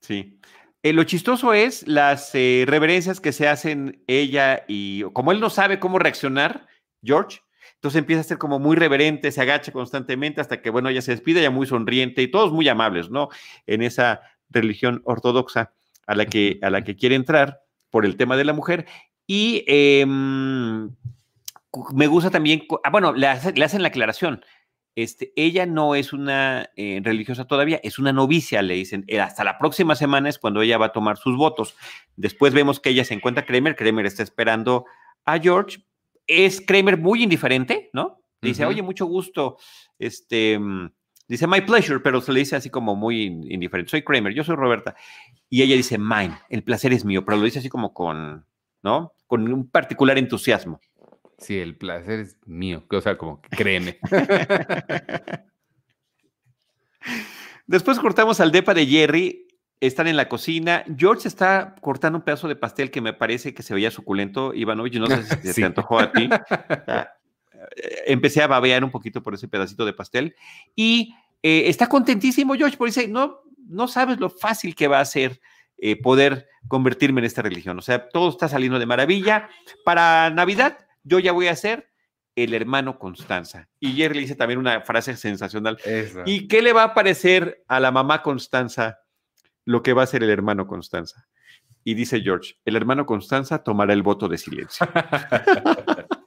[0.00, 0.38] Sí.
[0.82, 5.50] Eh, lo chistoso es las eh, reverencias que se hacen ella y como él no
[5.50, 6.66] sabe cómo reaccionar,
[7.02, 7.40] George,
[7.80, 11.12] entonces empieza a ser como muy reverente, se agacha constantemente hasta que, bueno, ella se
[11.12, 13.30] despide, ya muy sonriente y todos muy amables, ¿no?
[13.66, 14.20] En esa
[14.50, 15.72] religión ortodoxa
[16.06, 18.86] a la que, a la que quiere entrar por el tema de la mujer.
[19.26, 20.90] Y em,
[21.94, 24.44] me gusta también, ah, bueno, le, hacen la aclaración.
[24.96, 29.04] Este, ella no es una eh, religiosa todavía, es una novicia, le dicen.
[29.06, 31.76] Eh, hasta la próxima semana es cuando ella va a tomar sus votos.
[32.16, 34.84] Después vemos que ella se encuentra Kramer, Kramer está esperando
[35.24, 35.84] a George.
[36.26, 38.20] Es Kramer muy indiferente, ¿no?
[38.42, 39.58] Dice, oye, mucho gusto.
[39.98, 40.58] Este,
[41.28, 43.90] dice, my pleasure, pero se le dice así como muy indiferente.
[43.90, 44.96] Soy Kramer, yo soy Roberta.
[45.48, 48.46] Y ella dice, mine, el placer es mío, pero lo dice así como con,
[48.82, 49.12] ¿no?
[49.26, 50.80] Con un particular entusiasmo.
[51.40, 53.98] Sí, el placer es mío, o sea, como créeme.
[57.66, 59.46] Después cortamos al depa de Jerry.
[59.80, 60.84] están en la cocina.
[60.96, 64.52] George está cortando un pedazo de pastel que me parece que se veía suculento.
[64.52, 66.28] Ivanovich, no sé si se te antojó a ti.
[67.76, 70.34] Eh, empecé a babear un poquito por ese pedacito de pastel.
[70.74, 75.04] Y eh, está contentísimo George, porque dice, no, no sabes lo fácil que va a
[75.04, 75.42] ser
[75.76, 77.78] eh, poder convertirme en esta religión.
[77.78, 79.50] O sea, todo está saliendo de maravilla.
[79.84, 81.90] Para Navidad, yo ya voy a ser
[82.36, 83.68] el hermano Constanza.
[83.78, 85.78] Y Jerry le dice también una frase sensacional.
[86.26, 89.00] ¿Y qué le va a parecer a la mamá Constanza
[89.64, 91.28] lo que va a ser el hermano Constanza?
[91.82, 94.86] Y dice George, el hermano Constanza tomará el voto de silencio.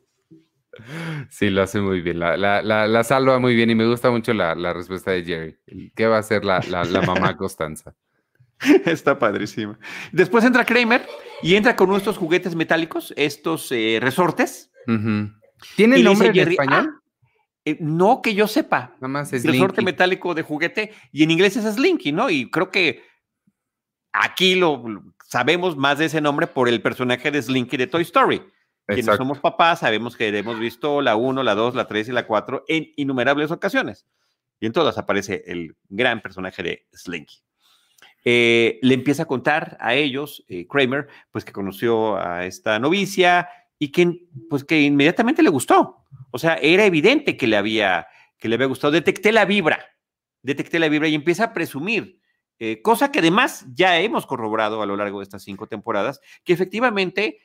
[1.29, 5.11] Sí, lo hace muy bien, la, salva muy bien y me gusta mucho la, respuesta
[5.11, 5.91] de Jerry.
[5.95, 6.61] ¿Qué va a hacer la,
[7.05, 7.95] mamá Constanza?
[8.85, 9.77] Está padrísimo.
[10.11, 11.05] Después entra Kramer
[11.41, 14.71] y entra con nuestros juguetes metálicos, estos eh, resortes.
[15.75, 16.89] ¿Tiene nombre en español?
[16.95, 17.03] Ah,
[17.65, 18.95] eh, no que yo sepa.
[18.95, 22.29] Nada más es Resorte metálico de juguete y en inglés es Slinky, ¿no?
[22.29, 23.03] Y creo que
[24.11, 24.83] aquí lo,
[25.25, 28.41] sabemos más de ese nombre por el personaje de Slinky de Toy Story.
[28.85, 32.27] Quienes somos papás sabemos que hemos visto la 1, la 2, la 3 y la
[32.27, 34.05] 4 en innumerables ocasiones.
[34.59, 37.42] Y en todas aparece el gran personaje de Slinky.
[38.25, 43.49] Eh, le empieza a contar a ellos, eh, Kramer, pues que conoció a esta novicia
[43.77, 46.05] y que, pues que inmediatamente le gustó.
[46.31, 48.07] O sea, era evidente que le había,
[48.37, 48.91] que le había gustado.
[48.91, 49.85] Detecté la vibra,
[50.41, 52.21] detecté la vibra y empieza a presumir,
[52.59, 56.53] eh, cosa que además ya hemos corroborado a lo largo de estas cinco temporadas, que
[56.53, 57.39] efectivamente,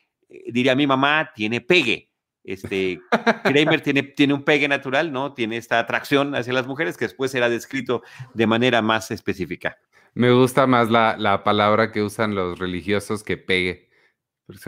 [0.47, 2.09] diría mi mamá, tiene pegue.
[2.45, 3.01] Este,
[3.43, 5.35] Kramer tiene, tiene un pegue natural, ¿no?
[5.35, 9.77] Tiene esta atracción hacia las mujeres que después será descrito de manera más específica.
[10.19, 13.89] Me gusta más la, palabra que usan los religiosos que pegue.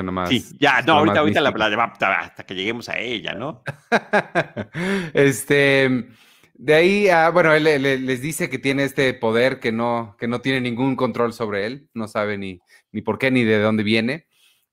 [0.04, 3.64] Más, sí, ya, no, ahorita, ahorita la, la, hasta que lleguemos a ella, ¿no?
[5.14, 6.06] este,
[6.54, 10.60] de ahí, bueno, él, les dice que tiene este poder que no, que no tiene
[10.60, 12.60] ningún control sobre él, no sabe ni,
[12.92, 14.28] ni por qué ni de dónde viene.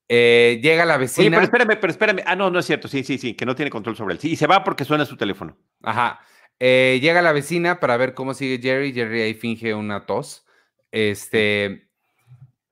[0.07, 1.37] Eh, llega la vecina.
[1.37, 2.23] pero espérame, pero espérame.
[2.27, 2.87] Ah, no, no es cierto.
[2.87, 4.19] Sí, sí, sí, que no tiene control sobre él.
[4.19, 5.57] Sí, y se va porque suena su teléfono.
[5.81, 6.19] Ajá.
[6.59, 8.93] Eh, llega la vecina para ver cómo sigue Jerry.
[8.93, 10.46] Jerry ahí finge una tos.
[10.91, 11.89] Este,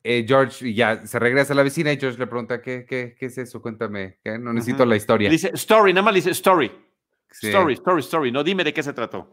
[0.04, 3.26] eh, George ya se regresa a la vecina y George le pregunta, ¿qué, qué, qué
[3.26, 3.62] es eso?
[3.62, 5.30] Cuéntame, no necesito la historia.
[5.30, 6.72] Dice, story, nada más dice story.
[7.42, 8.32] Story, story, story.
[8.32, 9.30] No, dime de qué se trató.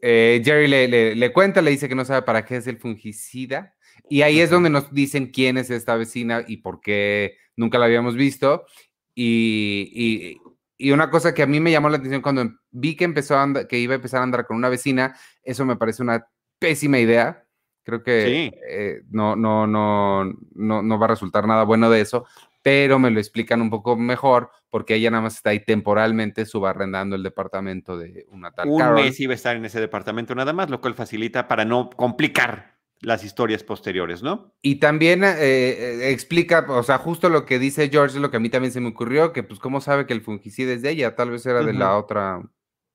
[0.00, 3.74] Eh, Jerry le, le, cuenta, le dice que no sabe para qué es el fungicida.
[4.10, 7.86] Y ahí es donde nos dicen quién es esta vecina y por qué nunca la
[7.86, 8.66] habíamos visto.
[9.14, 10.40] Y, y,
[10.76, 13.66] y, una cosa que a mí me llamó la atención cuando vi que empezó a
[13.66, 16.26] que iba a empezar a andar con una vecina, eso me parece una
[16.58, 17.43] pésima idea.
[17.84, 22.24] Creo que eh, no, no, no, no, no va a resultar nada bueno de eso,
[22.62, 27.14] pero me lo explican un poco mejor porque ella nada más está ahí temporalmente subarrendando
[27.14, 30.70] el departamento de una tal Un mes iba a estar en ese departamento nada más,
[30.70, 34.54] lo cual facilita para no complicar las historias posteriores, ¿no?
[34.62, 38.40] Y también eh, eh, explica, o sea, justo lo que dice George, lo que a
[38.40, 41.14] mí también se me ocurrió, que pues cómo sabe que el fungicida es de ella,
[41.14, 42.42] tal vez era de la otra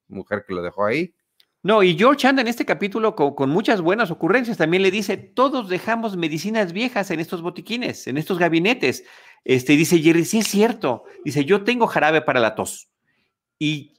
[0.08, 1.14] mujer que lo dejó ahí.
[1.62, 4.58] No, y George anda en este capítulo con, muchas buenas ocurrencias.
[4.58, 9.04] También le dice, todos dejamos medicinas viejas en estos botiquines, en estos gabinetes.
[9.44, 11.04] Este, dice Jerry, sí es cierto.
[11.26, 12.90] Dice, yo tengo jarabe para la tos.
[13.58, 13.94] Y,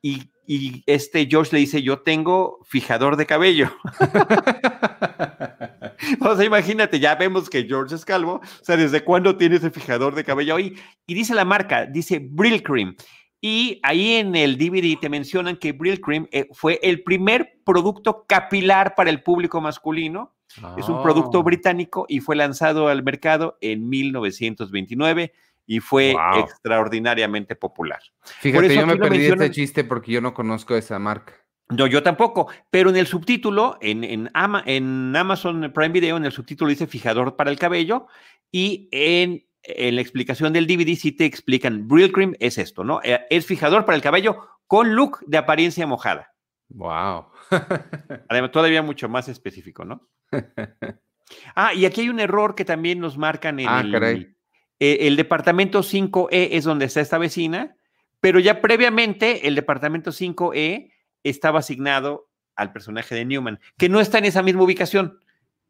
[0.87, 3.70] este George le dice, yo tengo fijador de cabello.
[6.20, 8.40] o sea, imagínate, ya vemos que George es calvo.
[8.42, 10.59] O sea, ¿desde cuándo tiene ese fijador de cabello?
[10.59, 12.96] Y, y dice la marca, dice Brill Cream.
[13.40, 18.26] Y ahí en el DVD te mencionan que Brill Cream eh, fue el primer producto
[18.26, 20.35] capilar para el público masculino.
[20.76, 21.42] Es un producto ah.
[21.42, 25.33] británico y fue lanzado al mercado en 1929
[25.64, 28.00] y fue extraordinariamente popular.
[28.40, 31.35] Fíjate, yo me perdí este chiste porque yo no conozco esa marca.
[31.68, 34.29] No, yo tampoco, pero en el subtítulo, en, en,
[34.66, 38.09] en Amazon Prime Video, en el subtítulo dice fijador para el cabello
[38.50, 43.01] y en en la explicación del DVD sí te explican, Brill Cream es esto, ¿no?
[43.03, 46.33] Eh, es fijador para el cabello con look de apariencia mojada.
[46.68, 47.27] Wow.
[48.29, 50.09] Además, todavía mucho más específico, ¿no?
[51.55, 54.37] ah, y aquí hay un error que también nos marcan en ah, el,
[54.79, 57.77] eh, el departamento 5E es donde está esta vecina,
[58.20, 60.92] pero ya previamente el departamento 5E
[61.23, 65.18] estaba asignado al personaje de Newman, que no está en esa misma ubicación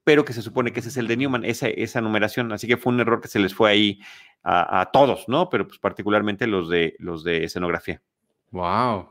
[0.05, 2.53] pero que se supone que ese es el de Newman, esa, esa numeración.
[2.53, 4.01] Así que fue un error que se les fue ahí
[4.43, 5.51] a, todos, ¿no?
[5.51, 8.01] Pero pues particularmente los de, los de escenografía.
[8.51, 9.11] Wow.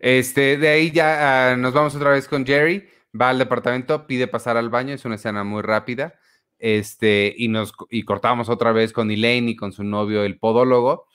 [0.00, 2.88] Este, de ahí ya ah, nos vamos otra vez con Jerry.
[3.18, 6.14] Va al departamento, pide pasar al baño, es una escena muy rápida.
[6.58, 11.06] Este, y nos y cortamos otra vez con Elaine y con su novio, el podólogo.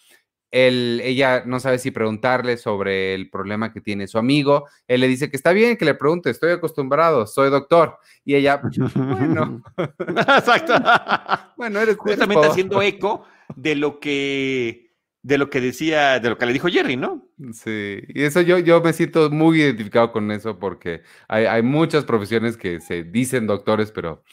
[0.51, 4.67] Él, ella no sabe si preguntarle sobre el problema que tiene su amigo.
[4.87, 7.97] Él le dice que está bien que le pregunte, estoy acostumbrado, soy doctor.
[8.23, 8.61] Y ella,
[8.95, 9.63] bueno.
[9.97, 10.73] Exacto.
[11.57, 14.87] bueno, eres Justamente haciendo eco de lo que
[15.23, 17.27] de lo que decía, de lo que le dijo Jerry, ¿no?
[17.51, 22.05] Sí, y eso yo, yo me siento muy identificado con eso porque hay, hay muchas
[22.05, 24.23] profesiones que se dicen doctores, pero,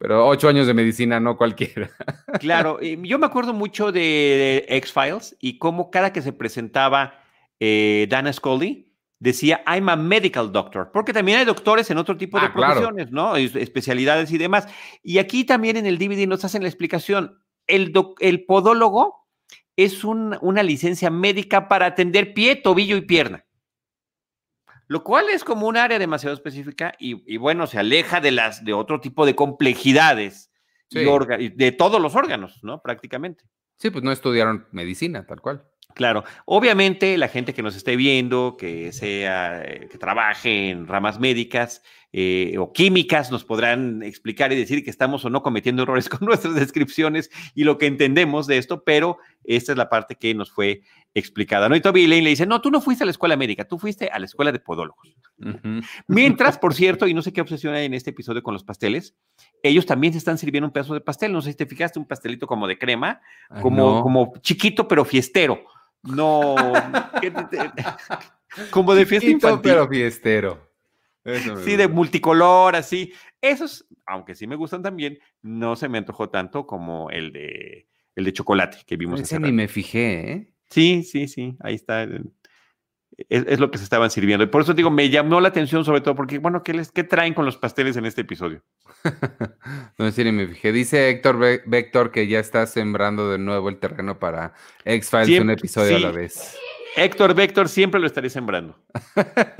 [0.00, 1.90] pero ocho años de medicina no cualquiera.
[2.40, 7.20] Claro, y yo me acuerdo mucho de X-Files y cómo cada que se presentaba
[7.60, 12.40] eh, Dana Scully decía, I'm a medical doctor, porque también hay doctores en otro tipo
[12.40, 12.72] de Ah, claro.
[12.80, 13.36] profesiones, ¿no?
[13.36, 14.66] Es- Especialidades y demás.
[15.02, 17.38] Y aquí también en el DVD nos hacen la explicación.
[17.66, 19.26] El, doc- el podólogo
[19.76, 23.44] es un- una licencia médica para atender pie, tobillo y pierna.
[24.90, 28.64] Lo cual es como un área demasiado específica y, y bueno, se aleja de las
[28.64, 30.50] de otro tipo de complejidades
[30.88, 30.98] Sí.
[31.38, 32.82] y de todos los órganos, ¿no?
[32.82, 33.44] Prácticamente.
[33.76, 35.62] Sí, pues no estudiaron medicina, tal cual.
[35.94, 41.82] Claro, obviamente la gente que nos esté viendo, que sea, que trabaje en ramas médicas
[42.12, 46.26] eh, o químicas, nos podrán explicar y decir que estamos o no cometiendo errores con
[46.26, 50.50] nuestras descripciones y lo que entendemos de esto, pero esta es la parte que nos
[50.50, 50.82] fue
[51.14, 51.68] explicada.
[51.68, 51.74] ¿no?
[51.76, 54.08] Y Toby Lane le dice, no, tú no fuiste a la escuela médica, tú fuiste
[54.08, 55.08] a la escuela de podólogos.
[56.08, 59.14] Mientras, por cierto, y no sé qué obsesión hay en este episodio con los pasteles,
[59.62, 61.32] ellos también se están sirviendo un pedazo de pastel.
[61.32, 64.02] No sé si te fijaste, un pastelito como de crema, Ah, como, no.
[64.02, 65.60] como chiquito pero fiestero.
[66.02, 66.54] No,
[67.20, 67.72] ¿qué te- te-
[68.70, 69.72] como de fiesta Chiquito, infantil.
[69.72, 70.69] pero fiestero.
[71.24, 73.12] Eso Sí, de multicolor, así.
[73.40, 78.24] Esos, aunque sí me gustan también, no se me antojó tanto como el de el
[78.24, 79.54] de chocolate que vimos Ese hace ni rato.
[79.54, 80.52] me fijé, ¿eh?
[80.68, 82.04] Sí, sí, sí, ahí está.
[83.28, 84.44] Es, es lo que se estaban sirviendo.
[84.44, 87.04] Y por eso digo, me llamó la atención sobre todo porque, bueno, ¿qué, les, qué
[87.04, 88.62] traen con los pasteles en este episodio?
[89.98, 90.72] No sé ni me fijé.
[90.72, 94.54] Dice Héctor Ve- Vector que ya está sembrando de nuevo el terreno para
[94.84, 96.56] X-Files un episodio a la vez.
[96.96, 98.76] Héctor Vector siempre lo estaré sembrando.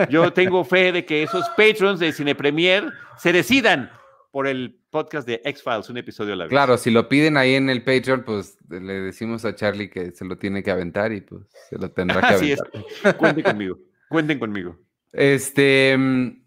[0.09, 3.90] Yo tengo fe de que esos patrons de Cine Premier se decidan
[4.33, 6.51] por el podcast de X-Files, un episodio a la vez.
[6.51, 10.25] Claro, si lo piden ahí en el Patreon, pues le decimos a Charlie que se
[10.25, 12.61] lo tiene que aventar y pues se lo tendrá que Así es.
[12.61, 13.16] aventar.
[13.16, 13.79] Cuenten conmigo.
[14.09, 14.77] Cuenten conmigo.
[15.12, 15.97] Este.
[15.97, 16.43] mm,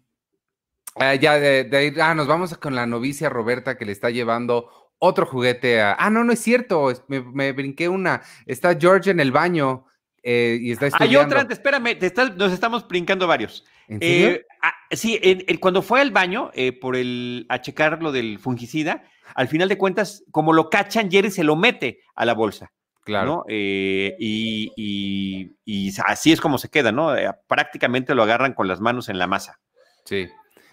[0.96, 4.10] ah, ya, de, de ahí- ah, nos vamos con la novicia Roberta que le está
[4.10, 5.94] llevando otro juguete a.
[5.98, 6.90] Ah, no, no es cierto.
[6.90, 8.22] es- Me, me brinqué una.
[8.46, 9.86] Está George en el baño
[10.24, 11.26] eh, y está Hay estudiando.
[11.26, 13.64] otra antes, espérame, te estás- nos estamos brincando varios.
[13.88, 14.28] ¿En serio?
[14.30, 18.10] Eh, ah, sí, en- en- cuando fue al baño eh, por el, a checar lo
[18.12, 22.34] del fungicida, al final de cuentas, como lo cachan, Jerry se lo mete a la
[22.34, 22.72] bolsa.
[23.06, 23.26] claro.
[23.26, 23.44] ¿no?
[23.48, 27.14] Eh, y, y- y así es como se queda, ¿no?
[27.14, 29.60] Eh, prácticamente lo agarran con las manos en la masa.
[30.06, 30.26] Sí.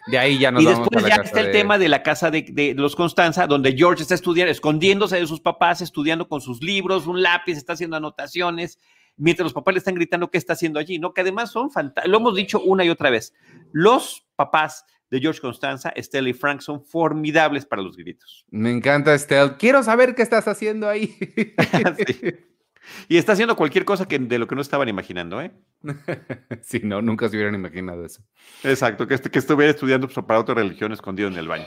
[0.07, 1.89] De ahí ya nos y vamos a después la ya casa está el tema de
[1.89, 6.29] la casa de, de los Constanza, donde George está estudiando, escondiéndose de sus papás, estudiando
[6.29, 8.79] con sus libros, un lápiz, está haciendo anotaciones,
[9.17, 11.13] mientras los papás le están gritando qué está haciendo allí, ¿no?
[11.13, 13.33] Que además son fantásticos, lo hemos dicho una y otra vez,
[13.71, 18.45] los papás de George Constanza, Estela y Frank, son formidables para los gritos.
[18.49, 19.57] Me encanta Estel.
[19.57, 21.15] Quiero saber qué estás haciendo ahí.
[22.05, 22.19] Sí.
[23.07, 25.51] Y está haciendo cualquier cosa que, de lo que no estaban imaginando, ¿eh?
[26.63, 28.23] sí, no, nunca se hubieran imaginado eso.
[28.63, 31.65] Exacto, que, est- que estuviera estudiando pues, para otra religión escondido en el baño.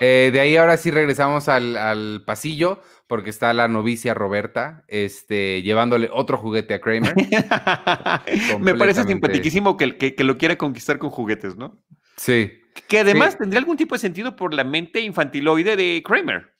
[0.00, 2.80] Eh, de ahí ahora sí regresamos al, al pasillo,
[3.12, 7.12] porque está la novicia Roberta, este, llevándole otro juguete a Kramer.
[8.58, 11.78] Me parece simpaticísimo que, que, que lo quiera conquistar con juguetes, ¿no?
[12.16, 12.50] Sí,
[12.88, 13.40] Que además Sí.
[13.40, 16.54] tendría algún tipo de sentido por la mente infantiloide de Kramer.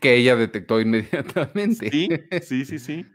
[0.00, 1.88] que ella detectó inmediatamente.
[1.88, 2.08] Sí,
[2.42, 3.06] sí, sí, sí.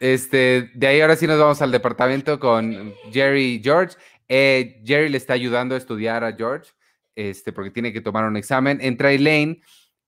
[0.00, 3.96] Este, de ahí ahora sí nos vamos al departamento con Jerry y George.
[4.30, 6.70] Eh, Jerry le está ayudando a estudiar a George,
[7.16, 8.78] este, porque tiene que tomar un examen.
[8.80, 9.60] Entra Elaine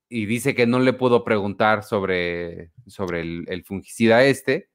[0.09, 4.69] y dice que no le pudo preguntar sobre, sobre el, el fungicida este.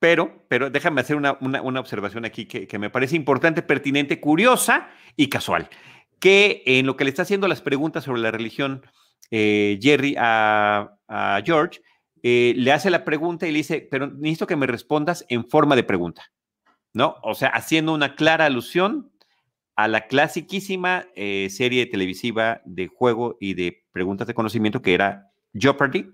[0.00, 4.20] Pero, pero déjame hacer una, una- una observación aquí que, que me parece importante, pertinente,
[4.20, 5.68] curiosa y casual.
[6.20, 8.82] Que en lo que le está haciendo las preguntas sobre la religión
[9.30, 10.94] eh, Jerry a,
[11.44, 11.80] George,
[12.22, 15.76] eh, le hace la pregunta y le dice, pero necesito que me respondas en forma
[15.76, 16.32] de pregunta,
[16.92, 17.16] ¿no?
[17.22, 19.12] O sea, haciendo una clara alusión
[19.76, 25.32] a la clasiquísima eh, serie televisiva de juego y de preguntas de conocimiento que era
[25.52, 26.12] Jeopardy.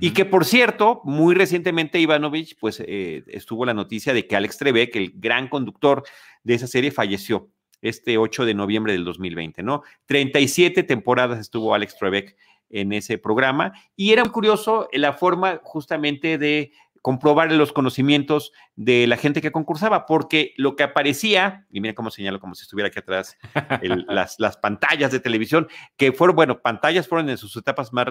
[0.00, 4.56] Y que, por cierto, muy recientemente Ivanovich, pues eh, estuvo la noticia de que Alex
[4.56, 6.02] Trebek, el gran conductor
[6.44, 7.50] de esa serie, falleció
[7.82, 9.82] este 8 de noviembre del 2020, ¿no?
[10.06, 12.36] 37 temporadas estuvo Alex Trebek
[12.70, 16.72] en ese programa y era muy curioso la forma justamente de
[17.06, 22.10] comprobar los conocimientos de la gente que concursaba, porque lo que aparecía, y mira cómo
[22.10, 23.38] señalo como si estuviera aquí atrás
[24.08, 28.06] las, las pantallas de televisión, que fueron, bueno, pantallas fueron en sus etapas más,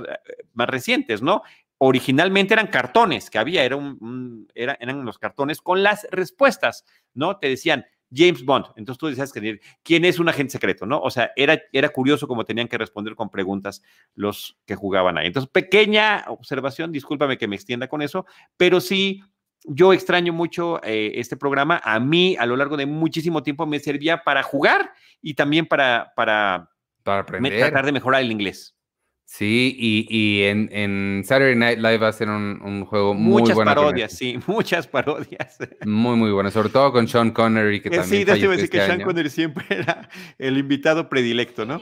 [0.53, 1.41] más recientes, ¿no?
[1.77, 7.35] Originalmente eran cartones que había, era un, eran los cartones con las respuestas, ¿no?
[7.35, 8.65] Te decían, James Bond.
[8.75, 10.99] Entonces tú decías que quién es un agente secreto, ¿no?
[10.99, 13.81] O sea, era, era curioso cómo tenían que responder con preguntas
[14.15, 15.27] los que jugaban ahí.
[15.27, 18.25] Entonces, pequeña observación, discúlpame que me extienda con eso,
[18.57, 19.21] pero sí,
[19.67, 21.81] yo extraño mucho eh, este programa.
[21.83, 24.91] A mí, a lo largo de muchísimo tiempo, me servía para jugar
[25.21, 26.69] y también para, para,
[27.03, 27.59] para aprender.
[27.59, 28.74] tratar de mejorar el inglés.
[29.25, 33.71] Sí, y, en, Saturday Night Live va a ser un, juego muy muchas bueno.
[33.71, 35.57] Muchas parodias, sí, muchas parodias.
[35.85, 38.21] Muy, muy bueno, sobre todo con Sean Connery, que eh, también.
[38.21, 40.07] Sí, déjame decir que este Sean Connery siempre era
[40.37, 41.81] el invitado predilecto, ¿no?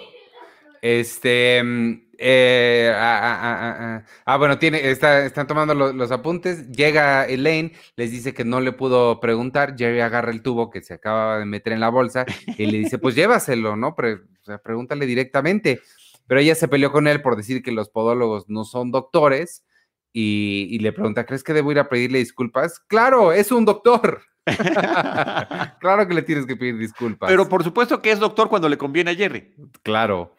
[0.81, 1.61] Este.
[1.63, 6.71] Mm, eh, ah, ah, ah, ah, bueno, tiene, están tomando los, apuntes.
[6.71, 9.75] Llega Elaine, les dice que no le pudo preguntar.
[9.77, 12.25] Jerry agarra el tubo que se acaba de meter en la bolsa
[12.57, 13.89] y le dice: Pues llévaselo, ¿no?
[13.89, 15.81] o sea, pregúntale directamente
[16.27, 19.65] pero ella se peleó con él por decir que los podólogos no son doctores
[20.15, 22.79] y, le pregunta, ¿crees que debo ir a pedirle disculpas?
[22.87, 24.21] Claro, es un doctor.
[25.79, 27.29] claro que le tienes que pedir disculpas.
[27.29, 29.55] Pero por supuesto que es doctor cuando le conviene a Jerry.
[29.81, 30.35] Claro.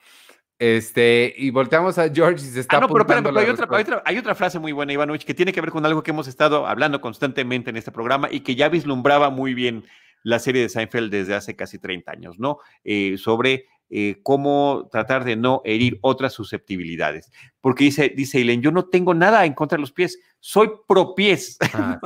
[0.61, 2.77] Este, y volteamos a George y se está.
[2.77, 5.35] Ah, no, pero, pero hay, otra, hay, otra, hay, otra, frase muy buena, Ivanovich, que
[5.35, 8.55] tiene que ver con algo que hemos estado hablando constantemente en este programa y que
[8.55, 9.85] ya vislumbraba muy bien
[10.23, 12.59] la serie de Seinfeld desde hace casi 30 años, ¿no?
[12.85, 17.31] Eh, sobre eh, cómo tratar de no herir otras susceptibilidades.
[17.61, 21.15] Porque dice, dice Eileen, yo no tengo nada en contra de los pies, soy pro
[21.15, 21.59] pies.
[21.75, 22.01] Ah,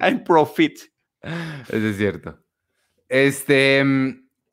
[0.00, 0.78] I'm pro fit.
[1.22, 2.38] Eso es cierto.
[3.08, 3.84] Este,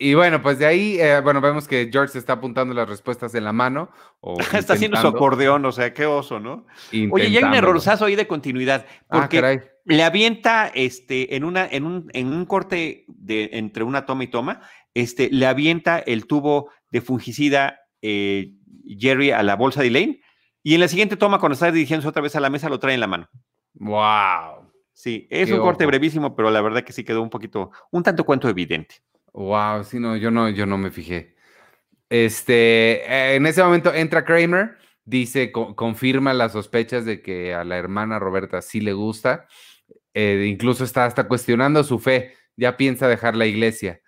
[0.02, 3.44] y bueno, pues de ahí, eh, bueno, vemos que George está apuntando las respuestas en
[3.44, 3.90] la mano.
[4.22, 6.66] O está haciendo su acordeón, o sea, qué oso, ¿no?
[7.12, 8.86] Oye, ya hay un errorzazo ahí de continuidad.
[9.10, 14.06] Ah, porque le avienta este, en, una, en, un, en un corte de, entre una
[14.06, 14.62] toma y toma,
[15.02, 18.54] este, le avienta el tubo de fungicida eh,
[18.86, 20.22] Jerry a la bolsa de Elaine
[20.64, 22.94] y en la siguiente toma, cuando está dirigiéndose otra vez a la mesa, lo trae
[22.94, 23.30] en la mano.
[23.76, 24.72] ¡Wow!
[24.94, 28.26] Sí, es un corte brevísimo, pero la verdad que sí quedó un poquito, un tanto
[28.26, 28.96] cuento evidente.
[29.32, 31.36] Wow, sí, no, yo no, yo no me fijé.
[32.10, 37.78] Este, eh, en ese momento entra Kramer, dice, confirma las sospechas de que a la
[37.78, 39.48] hermana Roberta sí le gusta,
[40.14, 44.02] eh, incluso está hasta cuestionando su fe, ya piensa dejar la iglesia.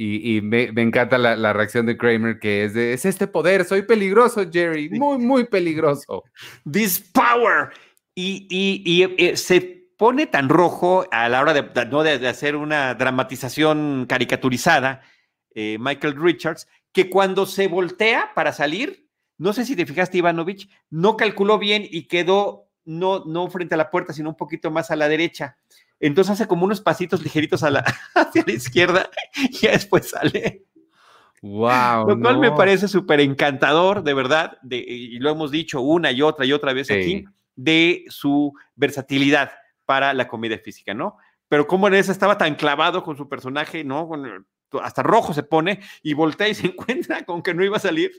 [0.00, 4.48] Y, me, encanta la, reacción de Kramer, que es de, es este poder, soy peligroso,
[4.48, 6.22] Jerry, muy, muy peligroso.
[6.70, 7.70] This power.
[8.14, 14.06] Y, y, eh, se pone tan rojo a la hora de, de, hacer una dramatización
[14.08, 15.02] caricaturizada,
[15.52, 20.70] eh, Michael Richards, que cuando se voltea para salir, no sé si te fijaste, Ivanovich,
[20.90, 24.92] no calculó bien y quedó no, no frente a la puerta, sino un poquito más
[24.92, 25.58] a la derecha.
[26.00, 27.80] Entonces hace como unos pasitos ligeritos a la,
[28.14, 30.64] hacia la izquierda y ya después sale.
[31.42, 32.08] Wow.
[32.08, 36.22] Lo cual me parece súper encantador, de verdad, de, y lo hemos dicho una y
[36.22, 37.24] otra y otra vez aquí,
[37.54, 39.52] de su versatilidad
[39.84, 41.16] para la comedia física, ¿no?
[41.48, 44.08] Pero como en esa estaba tan clavado con su personaje, ¿no?
[44.08, 44.46] Con,
[44.82, 48.10] hasta rojo se pone y voltea y se encuentra con que no iba a salir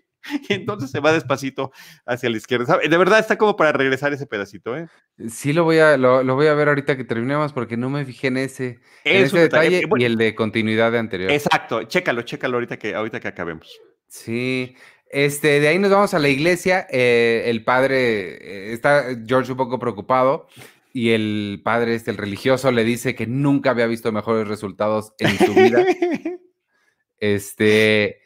[0.48, 1.72] y entonces se va despacito
[2.06, 2.78] hacia la izquierda.
[2.78, 4.88] De verdad está como para regresar ese pedacito, ¿eh?
[5.30, 8.28] Sí, lo voy a, lo, voy a ver ahorita que terminemos porque no me fijé
[8.28, 11.32] en ese, detalle, y el de continuidad de anterior.
[11.32, 13.80] Exacto, chécalo, chécalo ahorita que, ahorita que acabemos.
[14.08, 14.76] Sí,
[15.10, 16.88] este, de ahí nos vamos a la iglesia.
[16.90, 20.48] Eh, el padre, eh, está George un poco preocupado
[20.94, 25.38] y el padre, este, el religioso, le dice que nunca había visto mejores resultados en
[25.38, 25.86] su vida.
[27.20, 28.22] este.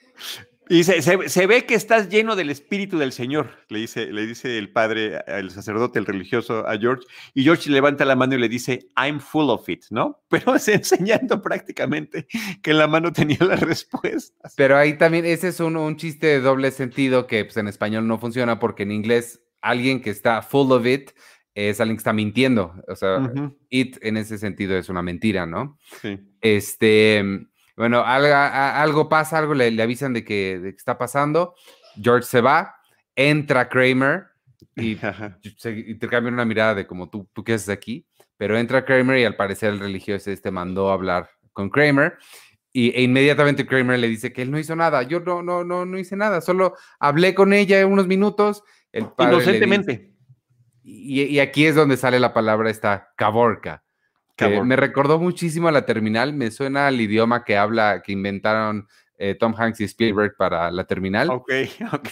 [0.70, 4.72] Y se, ve que estás lleno del espíritu del Señor, le dice, le dice el
[4.72, 8.88] padre, el sacerdote, el religioso a George, y George levanta la mano y le dice,
[8.96, 10.24] I'm full of it, ¿no?
[10.30, 12.28] Pero es enseñando prácticamente
[12.62, 14.54] que en la mano tenía las respuestas.
[14.56, 18.08] Pero ahí también, ese es un, un chiste de doble sentido que pues, en español
[18.08, 21.12] no funciona porque en inglés alguien que está full of it
[21.56, 22.74] es alguien que está mintiendo.
[22.88, 23.32] O sea,
[23.70, 25.78] it en ese sentido es una mentira, ¿no?
[26.02, 26.20] Sí.
[26.42, 27.24] Este,
[27.76, 31.56] bueno, algo, algo pasa, algo le, avisan de que, está pasando.
[32.02, 32.76] George se va,
[33.16, 34.26] entra Kramer
[34.76, 34.98] y
[35.58, 38.06] se intercambian una mirada de como tú, tú qué haces aquí.
[38.38, 42.18] Pero entra Kramer y al parecer el religioso este mandó a hablar con Kramer.
[42.72, 45.04] Y, e inmediatamente Kramer le dice que él no hizo nada.
[45.04, 46.42] Yo no, no, no, no hice nada.
[46.42, 48.64] Solo hablé con ella unos minutos.
[48.92, 50.13] El Inocentemente
[50.84, 53.84] y, aquí es donde sale la palabra esta caborca.
[54.64, 59.36] me recordó muchísimo a la terminal, me suena al idioma que habla, que inventaron eh,
[59.36, 61.30] Tom Hanks y Spielberg para la terminal.
[61.30, 61.52] Ok,
[61.94, 62.10] ok.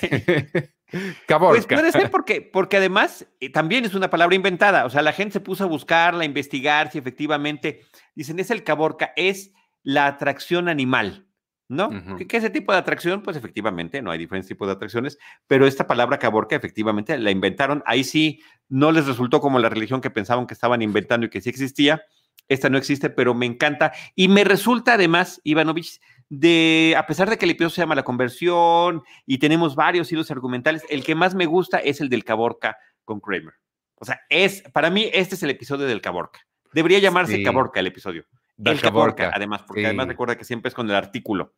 [1.26, 1.56] Caborca.
[1.56, 4.86] Pues puede ser porque, porque además eh, también es una palabra inventada.
[4.86, 7.82] O sea, la gente se puso a buscarla, a investigar si efectivamente,
[8.14, 9.54] dicen, es el caborca, es
[9.84, 11.28] la atracción animal,
[11.72, 11.88] ¿no?
[11.88, 12.18] Ujú.
[12.18, 13.22] ¿Qué, qué ese tipo de atracción?
[13.24, 15.18] Pues efectivamente, no hay diferentes tipos de atracciones,
[15.48, 17.82] pero esta palabra caborca efectivamente la inventaron.
[17.86, 21.40] Ahí sí no les resultó como la religión que pensaban que estaban inventando y que
[21.40, 22.04] sí existía.
[22.50, 23.94] Esta no existe, pero me encanta.
[24.16, 28.04] Y me resulta además, Ivanovich, de, a pesar de que el episodio se llama La
[28.04, 32.78] Conversión y tenemos varios hilos argumentales, el que más me gusta es el del Caborca
[33.06, 33.54] con Kramer.
[33.96, 36.42] O sea, es, para mí, este es el episodio del Caborca.
[36.74, 37.44] Debería llamarse Sí.
[37.44, 38.26] Caborca el episodio.
[38.64, 39.86] Da el Caborca, Caborca, además, porque sí.
[39.86, 41.54] además recuerda que siempre es con el artículo.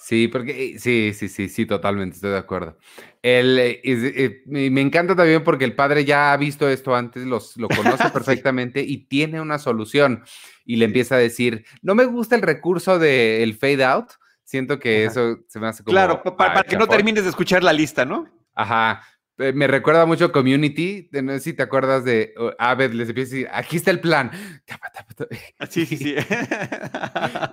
[0.00, 2.76] Sí, porque eh, sí, sí, sí, sí, totalmente, estoy de acuerdo.
[3.22, 7.56] El, eh, eh, me encanta también porque el padre ya ha visto esto antes, los,
[7.56, 8.10] lo conoce Sí.
[8.12, 10.22] perfectamente y tiene una solución.
[10.66, 14.10] Y le empieza a decir, no me gusta el recurso del fade out.
[14.44, 15.10] Siento que Ajá.
[15.10, 15.92] eso se me hace como.
[15.94, 18.28] claro, pa- pa- para que no termines de escuchar la lista, ¿no?
[18.54, 19.02] Ajá.
[19.38, 21.08] Eh, Me recuerda mucho Community.
[21.12, 24.30] No sé si te acuerdas de Abed, les empieza a decir, aquí está el plan.
[24.64, 24.92] Tapa.
[25.70, 26.14] Sí, sí, sí.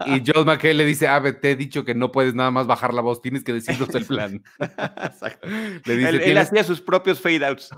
[0.06, 2.94] Y Joel McHale le dice, Abed, te he dicho que no puedes nada más bajar
[2.94, 4.44] la voz, tienes que decirnos el plan.
[4.60, 5.48] Exacto.
[5.48, 7.70] Le dice, Él, él "Tienes- hacía sus propios fade outs.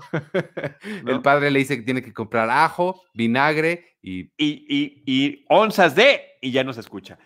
[1.06, 5.94] El padre le dice que tiene que comprar ajo, vinagre y y, y- y onzas
[5.94, 7.18] de, y ya no se escucha.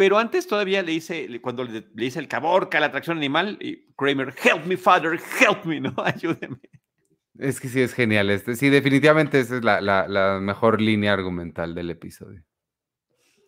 [0.00, 3.58] Pero antes todavía le dice, le- cuando le, le dice el caborca, la atracción animal,
[3.60, 5.92] y Kramer, help me, father, help me, ¿no?
[6.02, 6.56] Ayúdeme.
[7.38, 8.56] es que sí es genial este.
[8.56, 12.42] Sí, definitivamente esa es la, la- la mejor línea argumental del episodio.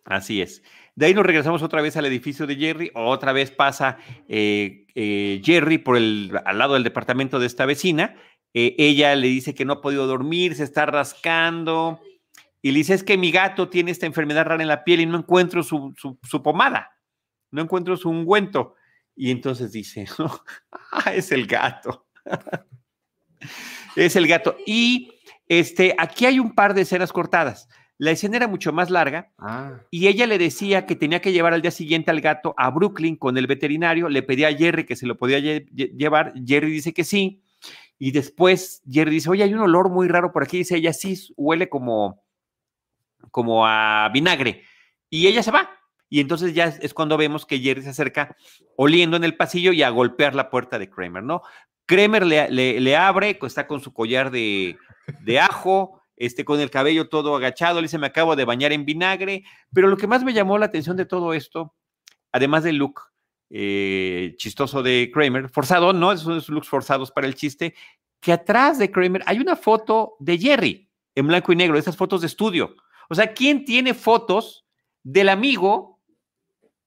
[0.05, 0.61] Así es.
[0.95, 3.97] De ahí nos regresamos otra vez al edificio de Jerry, otra vez pasa
[4.27, 8.15] eh, eh, Jerry por el, al lado del departamento de esta vecina.
[8.53, 11.99] Eh, ella le dice que no ha podido dormir, se está rascando.
[12.63, 15.05] Y le dice, es que mi gato tiene esta enfermedad rara en la piel y
[15.05, 16.89] no encuentro su, su- su pomada,
[17.51, 18.73] no encuentro su ungüento.
[19.15, 20.05] Y entonces dice,
[20.91, 22.07] ah, es el gato.
[23.95, 24.55] es el gato.
[24.65, 25.11] Y
[25.47, 27.67] este, aquí hay un par de escenas cortadas.
[27.99, 31.53] La escena era mucho más larga Ah, y ella le decía que tenía que llevar
[31.53, 34.09] al día siguiente al gato a Brooklyn con el veterinario.
[34.09, 36.33] Le pedía a Jerry que se lo podía lle- lle- llevar.
[36.45, 37.43] Jerry dice que sí.
[37.99, 40.57] Y después Jerry dice, oye, hay un olor muy raro por aquí.
[40.57, 42.23] Dice ella, sí, huele como,
[43.31, 44.63] como a vinagre.
[45.09, 45.69] Y ella se va.
[46.09, 48.35] Y entonces ya es, es cuando vemos que Jerry se acerca
[48.77, 51.41] oliendo en el pasillo y a golpear la puerta de Kramer, ¿no?
[51.85, 52.49] Kramer le,
[52.79, 54.77] le- abre, está con su collar de,
[55.21, 58.85] de ajo, este, con el cabello todo agachado, le dice, me acabo de bañar en
[58.85, 59.43] vinagre,
[59.73, 61.75] pero lo que más me llamó la atención de todo esto,
[62.31, 63.01] además del look
[63.49, 66.11] eh, chistoso de Kramer, forzado, ¿no?
[66.11, 67.75] Esos looks forzados para el chiste,
[68.21, 72.21] que atrás de Kramer hay una foto de Jerry en blanco y negro, esas fotos
[72.21, 72.75] de estudio.
[73.09, 74.65] O sea, ¿quién tiene fotos
[75.03, 75.93] del amigo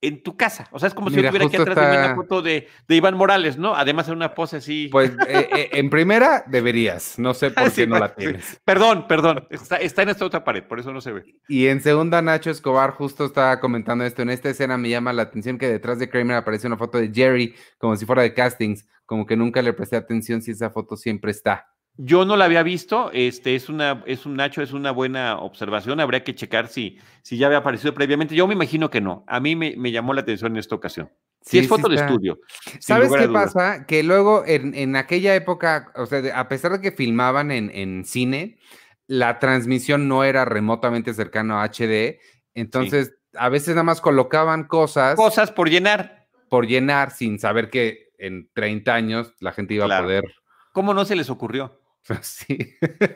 [0.00, 0.68] en tu casa?
[0.70, 2.96] O sea, es como si yo tuviera aquí atrás de mí una foto de, de
[2.96, 3.74] Iván Morales, ¿no?
[3.74, 4.88] Además, en una pose así.
[4.90, 8.60] pues eh, eh, en primera deberías, no sé por qué no la tienes.
[8.64, 9.46] Perdón, perdón.
[9.50, 11.24] Está, está en esta otra pared, por eso no se ve.
[11.48, 14.22] Y en segunda, Nacho Escobar justo estaba comentando esto.
[14.22, 17.10] En esta escena me llama la atención que detrás de Kramer aparece una foto de
[17.12, 20.96] Jerry, como si fuera de castings, como que nunca le presté atención si esa foto
[20.96, 21.66] siempre está.
[21.98, 25.98] Yo no la había visto, este es una, es un Nacho, es una buena observación,
[25.98, 28.34] habría que checar si, si ya había aparecido previamente.
[28.34, 29.24] Yo me imagino que no.
[29.26, 31.10] A mí me, me llamó la atención en esta ocasión.
[31.40, 32.06] Si Sí, es sí foto de está.
[32.08, 32.38] estudio.
[32.80, 33.86] ¿Sabes qué pasa?
[33.86, 37.70] Que luego en, en aquella época, o sea, de- a pesar de que filmaban en,
[37.72, 38.58] en cine,
[39.06, 42.18] la transmisión no era remotamente cercano a HD,
[42.54, 46.26] entonces a veces nada más colocaban cosas, Cosas por llenar.
[46.50, 50.02] por llenar sin saber que en 30 años la gente iba Claro.
[50.04, 50.24] a poder.
[50.72, 51.80] ¿Cómo no se les ocurrió?
[52.22, 52.56] Sí.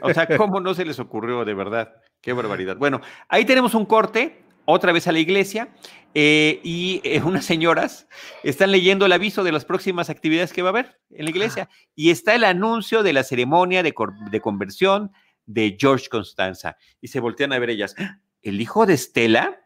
[0.03, 1.93] O sea, ¿cómo no se les ocurrió de verdad?
[2.21, 2.77] Qué barbaridad.
[2.77, 5.69] Bueno, ahí tenemos un corte, otra vez a la iglesia,
[6.15, 8.09] eh, y eh, unas señoras
[8.43, 11.69] están leyendo el aviso de las próximas actividades que va a haber en la iglesia,
[11.95, 13.95] y está el anuncio de la ceremonia de,
[14.31, 15.13] de conversión
[15.47, 18.19] de George Constanza, y se voltean a ver ellas, "¡Ah!
[18.43, 19.61] ¿el hijo de Estela?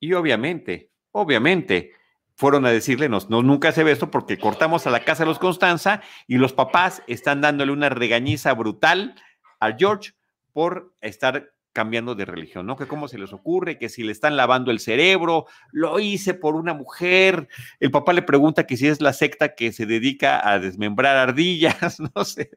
[0.00, 1.92] Y obviamente, obviamente,
[2.36, 5.28] fueron a decirle, no, no, nunca se ve esto porque cortamos a la casa de
[5.28, 9.14] los Constanza y los papás están dándole una regañiza brutal
[9.58, 10.12] a George
[10.52, 12.76] por estar cambiando de religión, ¿no?
[12.76, 16.54] Que cómo se les ocurre, que si le están lavando el cerebro, lo hice por
[16.54, 17.48] una mujer.
[17.80, 21.98] El papá le pregunta que si es la secta que se dedica a desmembrar ardillas,
[22.14, 22.50] no sé.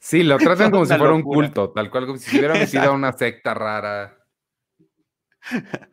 [0.00, 2.54] Sí, lo tratan como si fuera un culto, tal cual, como si hubiera
[2.86, 4.18] a una secta rara.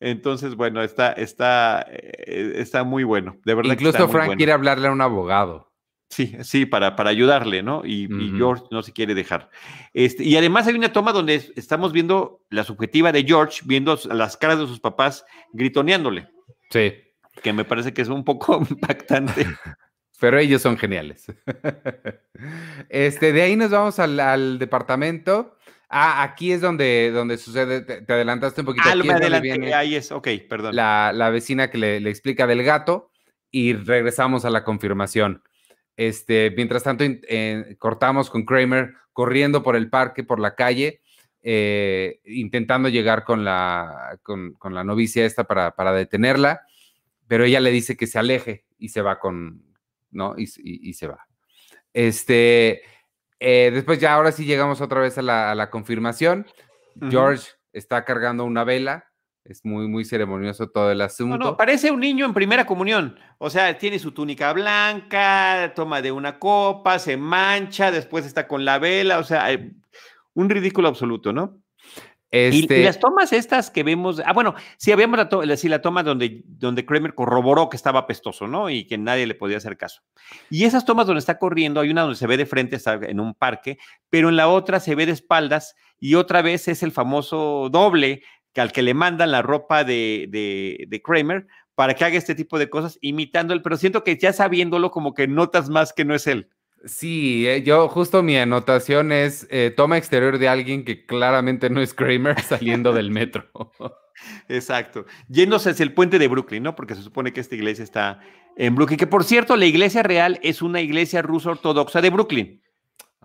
[0.00, 3.36] Entonces, bueno, está, está, eh, está muy bueno.
[3.44, 4.36] De verdad que Incluso muy Frank bueno.
[4.38, 5.72] quiere hablarle a un abogado.
[6.08, 7.82] Sí, sí, para, para ayudarle, ¿no?
[7.84, 8.06] Y.
[8.36, 9.50] George no se quiere dejar.
[9.92, 13.98] Este, y además hay una toma donde es- estamos viendo la subjetiva de George, viendo
[14.10, 16.28] las caras de sus papás gritoneándole,
[16.70, 16.94] Sí.
[17.42, 19.46] que me parece que es un poco impactante.
[20.20, 21.26] pero ellos son geniales.
[22.88, 25.55] Este, de ahí nos vamos al, departamento.
[25.88, 28.88] Ah, aquí es donde, donde sucede, te, adelantaste un poquito.
[28.88, 30.74] Ah, me ahí es, ok, perdón.
[30.74, 33.10] La, vecina que le, explica del gato
[33.50, 35.42] y regresamos a la confirmación.
[35.96, 37.04] Este, mientras tanto,
[37.78, 41.00] cortamos con Kramer corriendo por el parque, por la calle,
[41.42, 46.62] eh, intentando llegar con la, con, la novicia esta para, para detenerla,
[47.28, 49.62] pero ella le dice que se aleje y se va con,
[50.10, 50.34] ¿no?
[50.36, 51.26] Y, se va.
[51.92, 52.82] Este,
[53.40, 56.46] eh, después ya ahora sí llegamos otra vez a la, confirmación.
[57.10, 59.04] George está cargando una vela.
[59.44, 61.38] Es muy, muy ceremonioso todo el asunto.
[61.38, 63.16] No, parece un niño en primera comunión.
[63.38, 68.64] O sea, tiene su túnica blanca, toma de una copa, se mancha, después está con
[68.64, 69.18] la vela.
[69.18, 69.46] O sea,
[70.34, 71.60] un ridículo absoluto, ¿no?
[72.30, 76.02] Y, este las tomas estas que vemos, ah, bueno, sí, habíamos la, sí, la toma
[76.02, 78.68] donde, donde Kramer corroboró que estaba pestoso, ¿no?
[78.68, 80.02] Y que nadie le podía hacer caso.
[80.50, 83.20] Y esas tomas donde está corriendo, hay una donde se ve de frente, está en
[83.20, 83.78] un parque,
[84.10, 88.22] pero en la otra se ve de espaldas y otra vez es el famoso doble
[88.52, 91.46] que al que le mandan la ropa de, de, de Kramer
[91.76, 95.14] para que haga este tipo de cosas imitando él, pero siento que ya sabiéndolo como
[95.14, 96.48] que notas más que no es él.
[96.84, 101.80] Sí, eh, yo justo mi anotación es eh, toma exterior de alguien que claramente no
[101.80, 103.50] es Kramer saliendo del metro.
[104.48, 105.04] Exacto.
[105.28, 106.74] Yéndose hacia el puente de Brooklyn, ¿no?
[106.74, 108.20] Porque se supone que esta iglesia está
[108.56, 108.98] en Brooklyn.
[108.98, 112.62] Que por cierto, la iglesia real es una iglesia rusa ortodoxa de Brooklyn.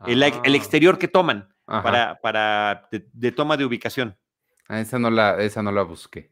[0.08, 0.42] El, ah.
[0.46, 4.18] exterior que toman para, para de, toma de ubicación.
[4.68, 6.32] Ah, esa no la, esa no la busqué.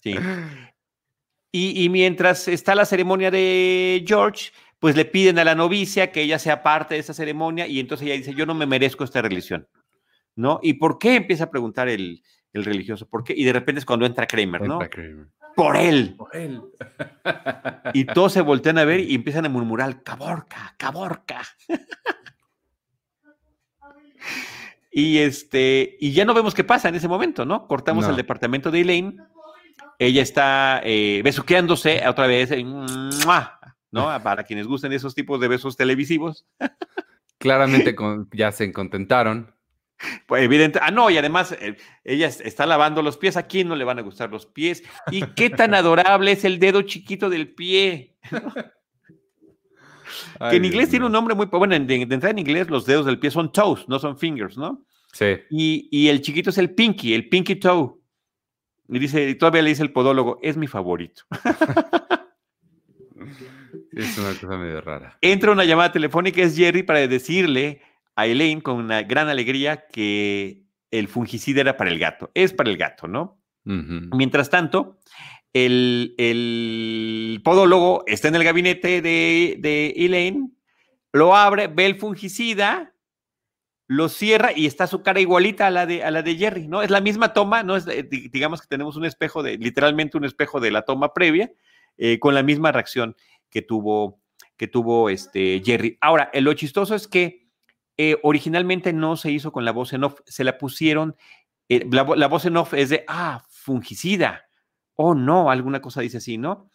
[0.00, 0.14] sí.
[1.56, 4.50] Y, y mientras está la ceremonia de George,
[4.84, 8.06] pues le piden a la novicia que ella sea parte de esa ceremonia y entonces
[8.06, 9.66] ella dice, yo no me merezco esta religión,
[10.36, 10.60] ¿no?
[10.62, 12.22] ¿Y por qué empieza a preguntar el,
[12.52, 13.08] religioso?
[13.08, 13.32] ¿Por qué?
[13.34, 14.80] Y de repente es cuando entra Kramer, ¿no?
[15.56, 16.16] Por él.
[16.18, 16.60] Por él.
[17.94, 21.40] y todos se voltean a ver y empiezan a murmurar, caborca, caborca.
[24.92, 27.66] y este, y ya no vemos qué pasa en ese momento, ¿no?
[27.66, 29.16] Cortamos el departamento de Elaine.
[29.98, 32.50] Ella está eh, besuqueándose otra vez.
[33.94, 34.22] ¿No?
[34.22, 36.44] Para quienes gusten esos tipos de besos televisivos.
[37.38, 37.94] Claramente
[38.32, 39.54] ya se contentaron.
[40.26, 40.80] Pues evidente.
[40.82, 43.36] Ah, no, y además eh, ella está lavando los pies.
[43.36, 44.82] ¿A quién no le van a gustar los pies?
[45.10, 48.16] ¿Y qué tan adorable es el dedo chiquito del pie?
[50.50, 51.46] que en inglés tiene un nombre muy.
[51.46, 54.84] Bueno, de, entrada en inglés, los dedos del pie son toes, no son fingers, ¿no?
[55.12, 55.36] Sí.
[55.50, 57.94] Y, y el chiquito es el pinky, el pinky toe.
[58.88, 61.22] Y dice, y todavía le dice el podólogo, es mi favorito.
[63.96, 65.18] Es una cosa medio rara.
[65.20, 67.82] Entra una llamada telefónica, es Jerry, para decirle
[68.16, 72.30] a Elaine con una gran alegría que el fungicida era para el gato.
[72.34, 73.40] Es para el gato, ¿no?
[73.64, 74.98] Mientras tanto,
[75.54, 80.50] el, podólogo está en el gabinete de, de Elaine,
[81.12, 82.92] lo abre, ve el fungicida,
[83.86, 86.82] lo cierra y está su cara igualita a la de, a la de Jerry, ¿no?
[86.82, 87.76] Es la misma toma, ¿no?
[87.76, 91.50] Es, digamos que tenemos un espejo de, literalmente un espejo de la toma previa,
[91.96, 93.14] eh, con la misma reacción
[93.54, 94.20] que tuvo,
[94.56, 95.96] que tuvo este Jerry.
[96.00, 97.46] Ahora, lo chistoso es que
[97.96, 101.14] eh, originalmente no se hizo con la voz en off, se la pusieron,
[101.68, 104.42] eh, la, voz en off es de, ah, fungicida,
[104.96, 106.68] oh no, alguna cosa dice así, ¿no?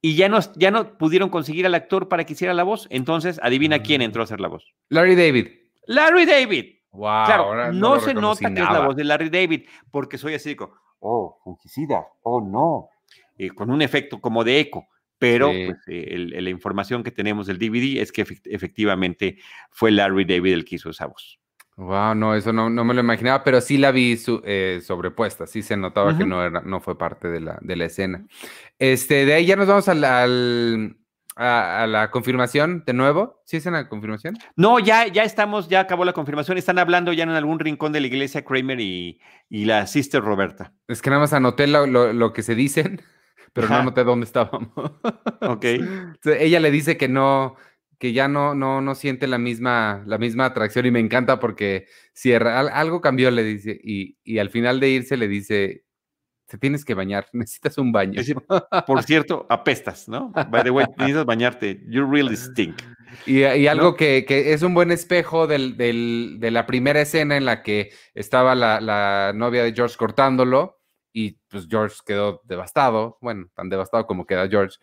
[0.00, 3.40] Y ya no, ya no pudieron conseguir al actor para que hiciera la voz, entonces
[3.42, 4.04] adivina quién mm.
[4.04, 4.72] entró a hacer la voz.
[4.88, 5.48] Larry David.
[5.86, 6.66] Larry David.
[6.92, 10.54] Wow, claro, no, se nota que es la voz de Larry David, porque soy así,
[10.54, 12.88] como, oh, fungicida, oh no,
[13.36, 14.86] eh, con un efecto como de eco
[15.22, 19.38] pero pues, eh, la información que tenemos del DVD es que efectivamente
[19.70, 21.38] fue Larry David el que hizo esa voz.
[21.76, 25.76] Wow, no, eso no, me lo imaginaba, pero sí la vi eh, sobrepuesta, sí se
[25.76, 28.26] notaba que no, era, no fue parte de la, de la escena.
[28.80, 30.96] Este, de ahí ya nos vamos al,
[31.36, 33.40] a, la confirmación de nuevo.
[33.44, 34.36] ¿Sí es en la confirmación?
[34.56, 36.58] No, ya, ya estamos, ya acabó la confirmación.
[36.58, 39.20] Están hablando ya en algún rincón de la iglesia Kramer y,
[39.50, 40.72] la sister Roberta.
[40.88, 43.02] Es que nada más anoté lo, lo que se dicen
[43.52, 44.70] pero no noté dónde estábamos.
[45.40, 45.64] ok.
[46.38, 47.56] ella le dice que no,
[47.98, 51.86] que ya no, no, no siente la misma, la misma atracción y me encanta porque
[52.12, 55.84] cierra, algo cambió, le dice, y, y al final de irse le dice,
[56.46, 58.20] te tienes que bañar, necesitas un baño.
[58.86, 60.32] por cierto, apestas, ¿no?
[60.50, 62.82] By the way, necesitas bañarte, you really stink.
[63.26, 67.36] Y, y algo que, que, es un buen espejo del, del, de la primera escena
[67.36, 70.81] en la que estaba la, la novia de George cortándolo
[71.12, 74.78] y pues George quedó devastado, bueno, tan devastado como queda George.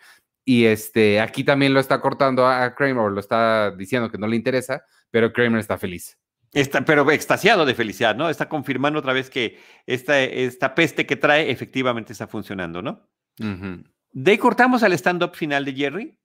[0.45, 4.35] Y este, aquí también lo está cortando a Kramer, lo está diciendo que no le
[4.35, 6.17] interesa, pero Kramer está feliz.
[6.51, 8.29] Está, pero extasiado de felicidad, ¿no?
[8.29, 13.07] Está confirmando otra vez que esta, esta peste que trae efectivamente está funcionando, ¿no?
[14.11, 16.18] De ahí cortamos al stand-up final de Jerry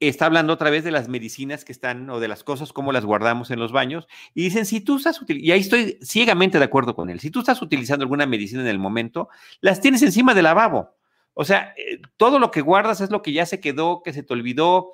[0.00, 3.04] está hablando otra vez de las medicinas que están o de las cosas como las
[3.04, 6.64] guardamos en los baños y dicen, si tú estás utilizando, y ahí estoy ciegamente de
[6.64, 9.28] acuerdo con él, si tú estás utilizando alguna medicina en el momento,
[9.60, 10.94] las tienes encima del lavabo.
[11.32, 14.22] O sea, eh, todo lo que guardas es lo que ya se quedó, que se
[14.22, 14.92] te olvidó,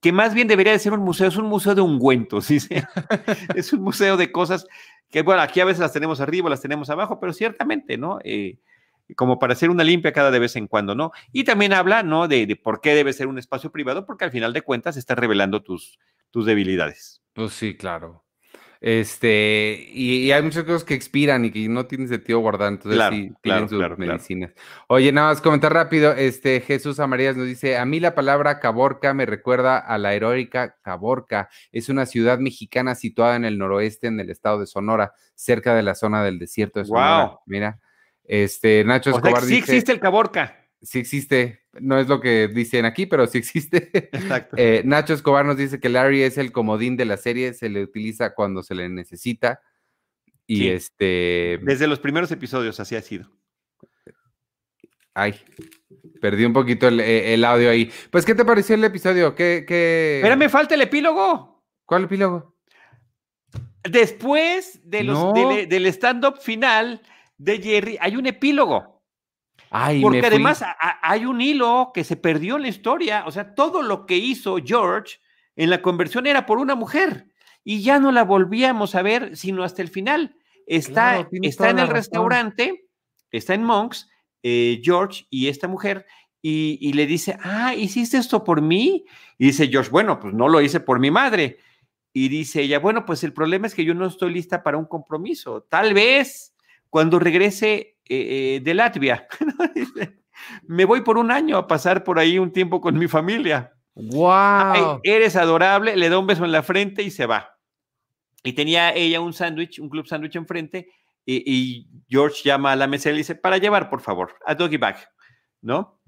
[0.00, 2.58] que más bien debería de ser un museo, es un museo de ungüentos, ¿sí?
[3.54, 4.66] es un museo de cosas
[5.10, 8.18] que, bueno, aquí a veces las tenemos arriba, las tenemos abajo, pero ciertamente, ¿no?
[8.24, 8.58] Eh,
[9.16, 11.12] como para hacer una limpia cada de vez en cuando, ¿no?
[11.32, 12.28] Y también habla, ¿no?
[12.28, 15.62] De, por qué debe ser un espacio privado, porque al final de cuentas está revelando
[15.62, 15.98] tus,
[16.30, 17.22] tus debilidades.
[17.32, 18.24] Pues sí, claro.
[18.86, 23.32] Este, y, hay muchas cosas que expiran y que no tienen sentido guardar, entonces sí
[23.40, 24.52] tienen sus medicinas.
[24.88, 29.14] Oye, nada más comentar rápido, este Jesús Amarías nos dice, a mí la palabra Caborca
[29.14, 34.20] me recuerda a la heroica Caborca, es una ciudad mexicana situada en el noroeste en
[34.20, 37.24] el estado de Sonora, cerca de la zona del desierto de Sonora.
[37.24, 37.38] Wow.
[37.46, 37.80] Mira,
[38.24, 40.60] este, Nacho Escobar sí existe el Caborca.
[40.82, 43.90] Sí existe, no es lo que dicen aquí, pero sí existe.
[44.12, 44.56] Exacto.
[44.58, 47.82] Eh, Nacho Escobar nos dice que Larry es el comodín de la serie, se le
[47.82, 49.60] utiliza cuando se le necesita.
[50.46, 51.58] Y este.
[51.62, 53.30] Desde los primeros episodios así ha sido.
[55.14, 55.40] Ay,
[56.20, 57.90] perdí un poquito el, eh, audio ahí.
[58.10, 59.34] Pues, ¿qué te pareció el episodio?
[59.36, 60.18] ¿Qué, qué...
[60.20, 61.64] Pero me falta el epílogo.
[61.86, 62.56] ¿Cuál epílogo?
[63.84, 67.00] Después de los, del stand-up final,
[67.38, 68.94] de Jerry hay un epílogo.
[70.02, 70.64] Porque además
[71.02, 73.24] hay un hilo que se perdió en la historia.
[73.26, 75.16] O sea, todo lo que hizo George
[75.56, 77.26] en la conversión era por una mujer.
[77.64, 80.36] Y ya no la volvíamos a ver sino hasta el final.
[80.66, 82.86] Está, está en el restaurante,
[83.30, 84.08] está en Monks,
[84.42, 86.06] eh, George y esta mujer,
[86.40, 89.04] y, y, le dice, ah, ¿hiciste esto por mí?
[89.38, 91.58] Y dice George, bueno, pues no lo hice por mi madre.
[92.12, 94.84] Y dice ella, bueno, pues el problema es que yo no estoy lista para un
[94.84, 95.62] compromiso.
[95.62, 96.53] Tal vez
[96.94, 99.26] cuando regrese eh, eh, de Latvia.
[100.62, 103.72] Me voy por un año a pasar por ahí un tiempo con mi familia.
[103.94, 105.00] ¡Wow!
[105.02, 107.58] eres adorable, le da un beso en la frente y se va.
[108.44, 110.88] Y tenía ella un sándwich, un club sándwich enfrente,
[111.26, 114.76] y, George llama a la mesa y le dice, para llevar, por favor, a Doggy
[114.76, 114.98] Bag,
[115.62, 116.00] ¿no?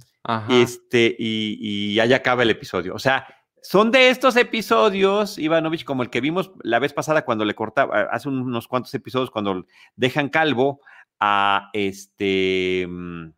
[0.49, 2.95] Este, y, y allá acaba el episodio.
[2.95, 3.27] O sea,
[3.69, 8.03] son de estos episodios, Ivanovich, como el que vimos la vez pasada cuando le cortaba,
[8.13, 10.81] hace unos cuantos episodios, cuando dejan calvo
[11.19, 13.31] a este mm,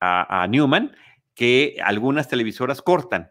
[0.00, 0.96] a, Newman,
[1.34, 3.30] que algunas televisoras cortan.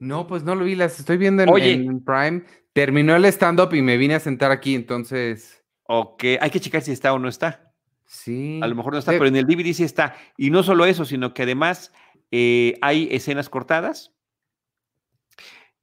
[0.00, 2.42] No, pues no lo vi, las estoy viendo en, Prime.
[2.72, 5.62] Terminó el stand-up y me vine a sentar aquí, entonces.
[5.84, 7.72] Ok, hay que checar si está o no está.
[8.06, 8.58] Sí.
[8.60, 10.16] A lo mejor no está, pero en el DVD sí está.
[10.36, 11.92] Y no solo eso, sino que además
[12.32, 14.12] eh, hay escenas cortadas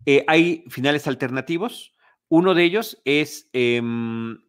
[0.08, 1.94] eh, hay finales alternativos.
[2.30, 4.40] Uno de ellos es, em,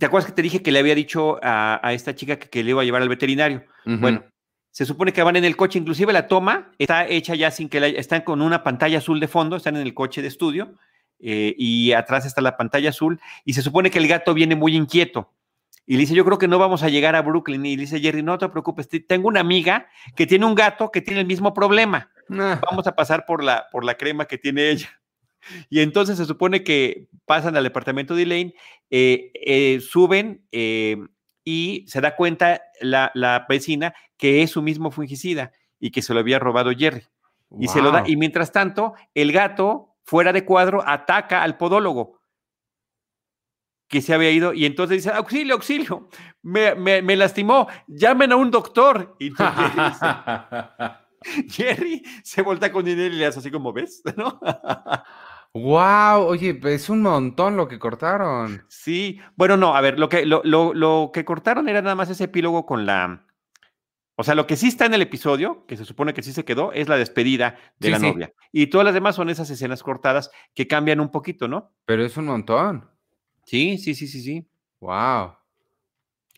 [0.00, 2.82] ¿te acuerdas que te dije que le había dicho a, esta chica que, le iba
[2.82, 3.64] a llevar al veterinario?
[3.84, 4.24] Bueno,
[4.72, 7.78] se supone que van en el coche, inclusive la toma está hecha ya sin que
[7.78, 10.74] la, están con una pantalla azul de fondo, están en el coche de estudio
[11.20, 14.74] eh, y atrás está la pantalla azul y se supone que el gato viene muy
[14.74, 15.32] inquieto.
[15.86, 17.64] Y le dice, yo creo que no vamos a llegar a Brooklyn.
[17.64, 21.00] Y le dice, Jerry, no te preocupes, tengo una amiga que tiene un gato que
[21.00, 22.10] tiene el mismo problema.
[22.30, 22.60] Ah.
[22.68, 24.88] Vamos a pasar por la, por la crema que tiene ella.
[25.70, 28.54] Y entonces se supone que pasan al departamento de Elaine,
[28.90, 30.96] eh, eh, suben eh,
[31.44, 36.14] y se da cuenta la, la, vecina que es su mismo fungicida y que se
[36.14, 37.04] lo había robado Jerry.
[37.60, 38.02] Y se lo da.
[38.08, 42.18] Y mientras tanto, el gato, fuera de cuadro, ataca al podólogo
[43.88, 46.08] que se había ido y entonces dice, auxilio, auxilio,
[46.42, 49.16] me, me, lastimó, llamen a un doctor.
[49.18, 49.30] Y
[51.48, 54.40] Jerry se voltea con dinero y le hace así como ves, ¿no?
[55.52, 58.64] Wow, oye, es un montón lo que cortaron.
[58.68, 62.24] Sí, bueno, no, a ver, lo que, lo, lo, que cortaron era nada más ese
[62.24, 63.26] epílogo con la.
[64.18, 66.44] O sea, lo que sí está en el episodio, que se supone que sí se
[66.44, 68.32] quedó, es la despedida de la novia.
[68.50, 71.74] Y todas las demás son esas escenas cortadas que cambian un poquito, ¿no?
[71.84, 72.95] Pero es un montón.
[73.46, 74.46] Sí, sí, sí, sí, sí.
[74.80, 75.36] Wow.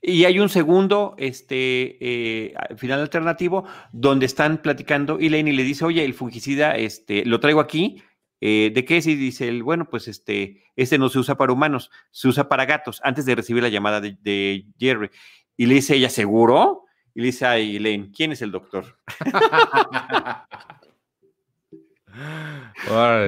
[0.01, 5.85] Y hay un segundo este, eh, final alternativo donde están platicando y Lenny le dice,
[5.85, 8.03] oye, el fungicida, este, lo traigo aquí.
[8.41, 9.07] Eh, ¿De qué es?
[9.07, 12.67] Y dice él, bueno, pues este, este no se usa para humanos, se usa para
[12.67, 15.11] gatos, antes de recibir la llamada de, Jerry.
[15.57, 16.85] Y le dice ella, ¿seguro?
[17.15, 18.99] Y le dice a Elaine, ¿quién es el doctor?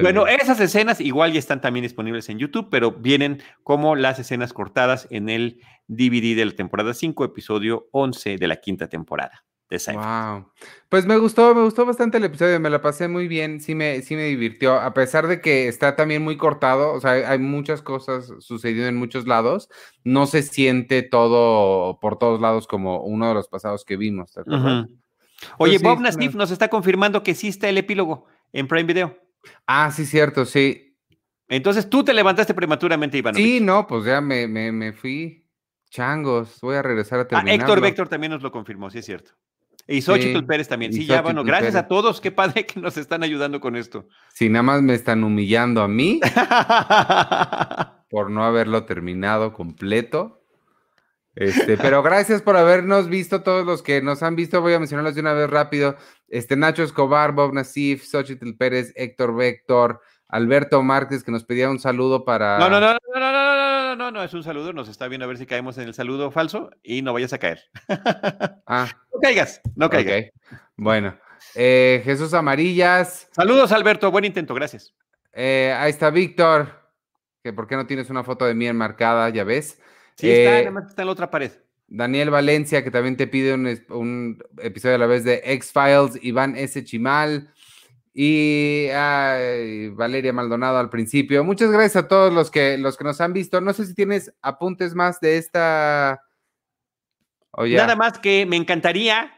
[0.01, 4.53] Bueno, esas escenas igual ya están también disponibles en YouTube, pero vienen como las escenas
[4.53, 9.43] cortadas en el DVD de la temporada 5, episodio 11 de la quinta temporada.
[9.71, 10.51] De wow.
[10.89, 14.01] Pues me gustó, me gustó bastante el episodio, me la pasé muy bien, sí me,
[14.01, 17.81] sí me divirtió, a pesar de que está también muy cortado, o sea, hay muchas
[17.81, 19.69] cosas sucediendo en muchos lados,
[20.03, 24.33] no se siente todo por todos lados como uno de los pasados que vimos.
[25.57, 29.17] Oye, pues Bob Nassif nos está confirmando que sí está el epílogo en Prime Video.
[29.67, 30.97] Ah, sí, cierto, sí.
[31.47, 33.35] Entonces tú te levantaste prematuramente, Iván.
[33.35, 35.45] Sí, no, pues ya me, me, me fui.
[35.89, 37.55] Changos, voy a regresar a Ah, terminar.
[37.55, 39.31] Héctor Vector también nos lo confirmó, sí es cierto.
[39.87, 40.93] Y Xochitl Sí, Pérez también.
[40.93, 42.21] Sí, ya, bueno, gracias a todos.
[42.21, 44.07] Qué padre que nos están ayudando con esto.
[44.33, 46.21] Si nada más me están humillando a mí
[48.09, 50.40] por no haberlo terminado completo.
[51.35, 55.15] Este, pero gracias por habernos visto, todos los que nos han visto, voy a mencionarlos
[55.15, 55.95] de una vez rápido.
[56.27, 61.79] Este, Nacho Escobar, Bob Nasif, Xochitl Pérez, Héctor Vector, Alberto Márquez, que nos pedía un
[61.79, 62.57] saludo para.
[62.59, 64.73] No, no, no, no, no, no, no, no, no, no, es un saludo.
[64.73, 67.37] Nos está viendo a ver si caemos en el saludo falso y no vayas a
[67.37, 67.61] caer.
[68.67, 70.25] Ah, No caigas, no caigas.
[70.77, 71.17] Bueno,
[71.55, 74.09] eh, Jesús Amarillas, Saludos, Alberto.
[74.11, 74.93] Buen intento, gracias.
[75.33, 76.69] eh, ahí está Víctor,
[77.43, 79.79] que por qué no tienes una foto de mí enmarcada, ya ves.
[80.21, 81.51] Sí, está, Eh, nada más está en la otra pared.
[81.87, 86.83] Daniel Valencia, que también te pide un, episodio a la vez de X-Files, Iván S.
[86.85, 87.51] Chimal
[88.13, 91.43] y ay, Valeria Maldonado al principio.
[91.43, 93.59] Muchas gracias a todos los que, los que nos han visto.
[93.59, 96.23] No sé si tienes apuntes más de esta...
[97.57, 99.33] Nada más que me encantaría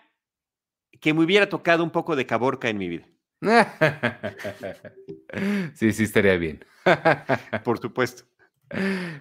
[0.99, 3.07] que me hubiera tocado un poco de caborca en mi vida.
[5.73, 6.63] sí, sí, estaría bien.
[7.63, 8.25] Por supuesto.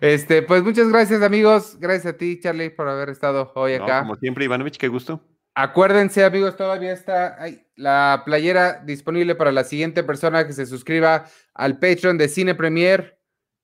[0.00, 1.76] Este, pues muchas gracias, amigos.
[1.78, 4.00] Gracias a ti, Charlie, por haber estado hoy No, acá.
[4.00, 5.20] como siempre, Ivanovich, qué gusto.
[5.55, 11.26] Acuérdense, amigos, todavía está ay, la playera disponible para la siguiente persona que se suscriba
[11.53, 13.18] al Patreon de Cine Premier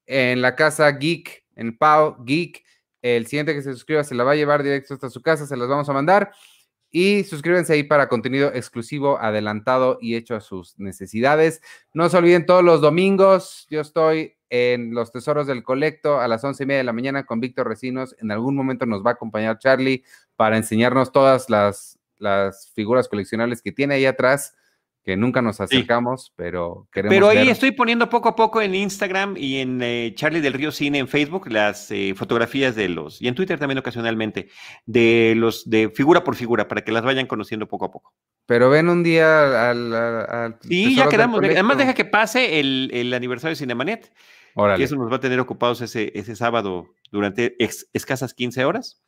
[0.04, 2.62] en la casa Geek, en Pau Geek.
[3.00, 5.56] El siguiente que se suscriba se la va a llevar directo hasta su casa, se
[5.56, 6.32] las vamos a mandar.
[6.90, 11.60] Y suscríbanse ahí para contenido exclusivo, adelantado y hecho a sus necesidades.
[11.92, 16.42] No se olviden, todos los domingos yo estoy en Los Tesoros del Colecto a las
[16.44, 18.16] once y media de la mañana con Víctor Recinos.
[18.20, 20.04] En algún momento nos va a acompañar Charlie
[20.36, 24.54] para enseñarnos todas las, las figuras coleccionables que tiene ahí atrás,
[25.08, 27.48] que nunca nos acercamos, pero queremos Pero ahí ver.
[27.48, 31.08] estoy poniendo poco a poco en Instagram y en eh, Charlie del Río Cine en
[31.08, 34.50] Facebook las eh, fotografías de los, y en Twitter también ocasionalmente,
[34.84, 38.12] de los de figura por figura, para que las vayan conociendo poco a poco.
[38.44, 39.94] Pero ven un día al...
[39.94, 41.40] al- al Sí, ya quedamos.
[41.42, 44.12] Además, deja que pase el, el aniversario de Cinemanet,
[44.56, 48.66] Órale, y eso nos va a tener ocupados ese, ese sábado durante ex- escasas 15
[48.66, 49.00] horas,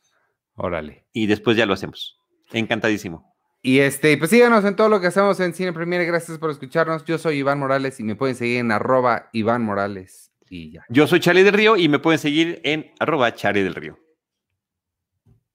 [0.55, 1.05] órale.
[1.12, 2.18] y después ya lo hacemos.
[2.53, 3.34] Encantadísimo.
[3.62, 6.04] Y este, pues síganos en todo lo que hacemos en Cine Premier.
[6.06, 7.04] Gracias por escucharnos.
[7.04, 10.30] Yo soy Iván Morales y me pueden seguir en arroba Iván Morales.
[10.48, 10.84] Y ya.
[10.88, 13.98] Yo soy Charlie del Río y me pueden seguir en arroba Charlie del Río.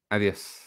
[0.09, 0.64] Adiós.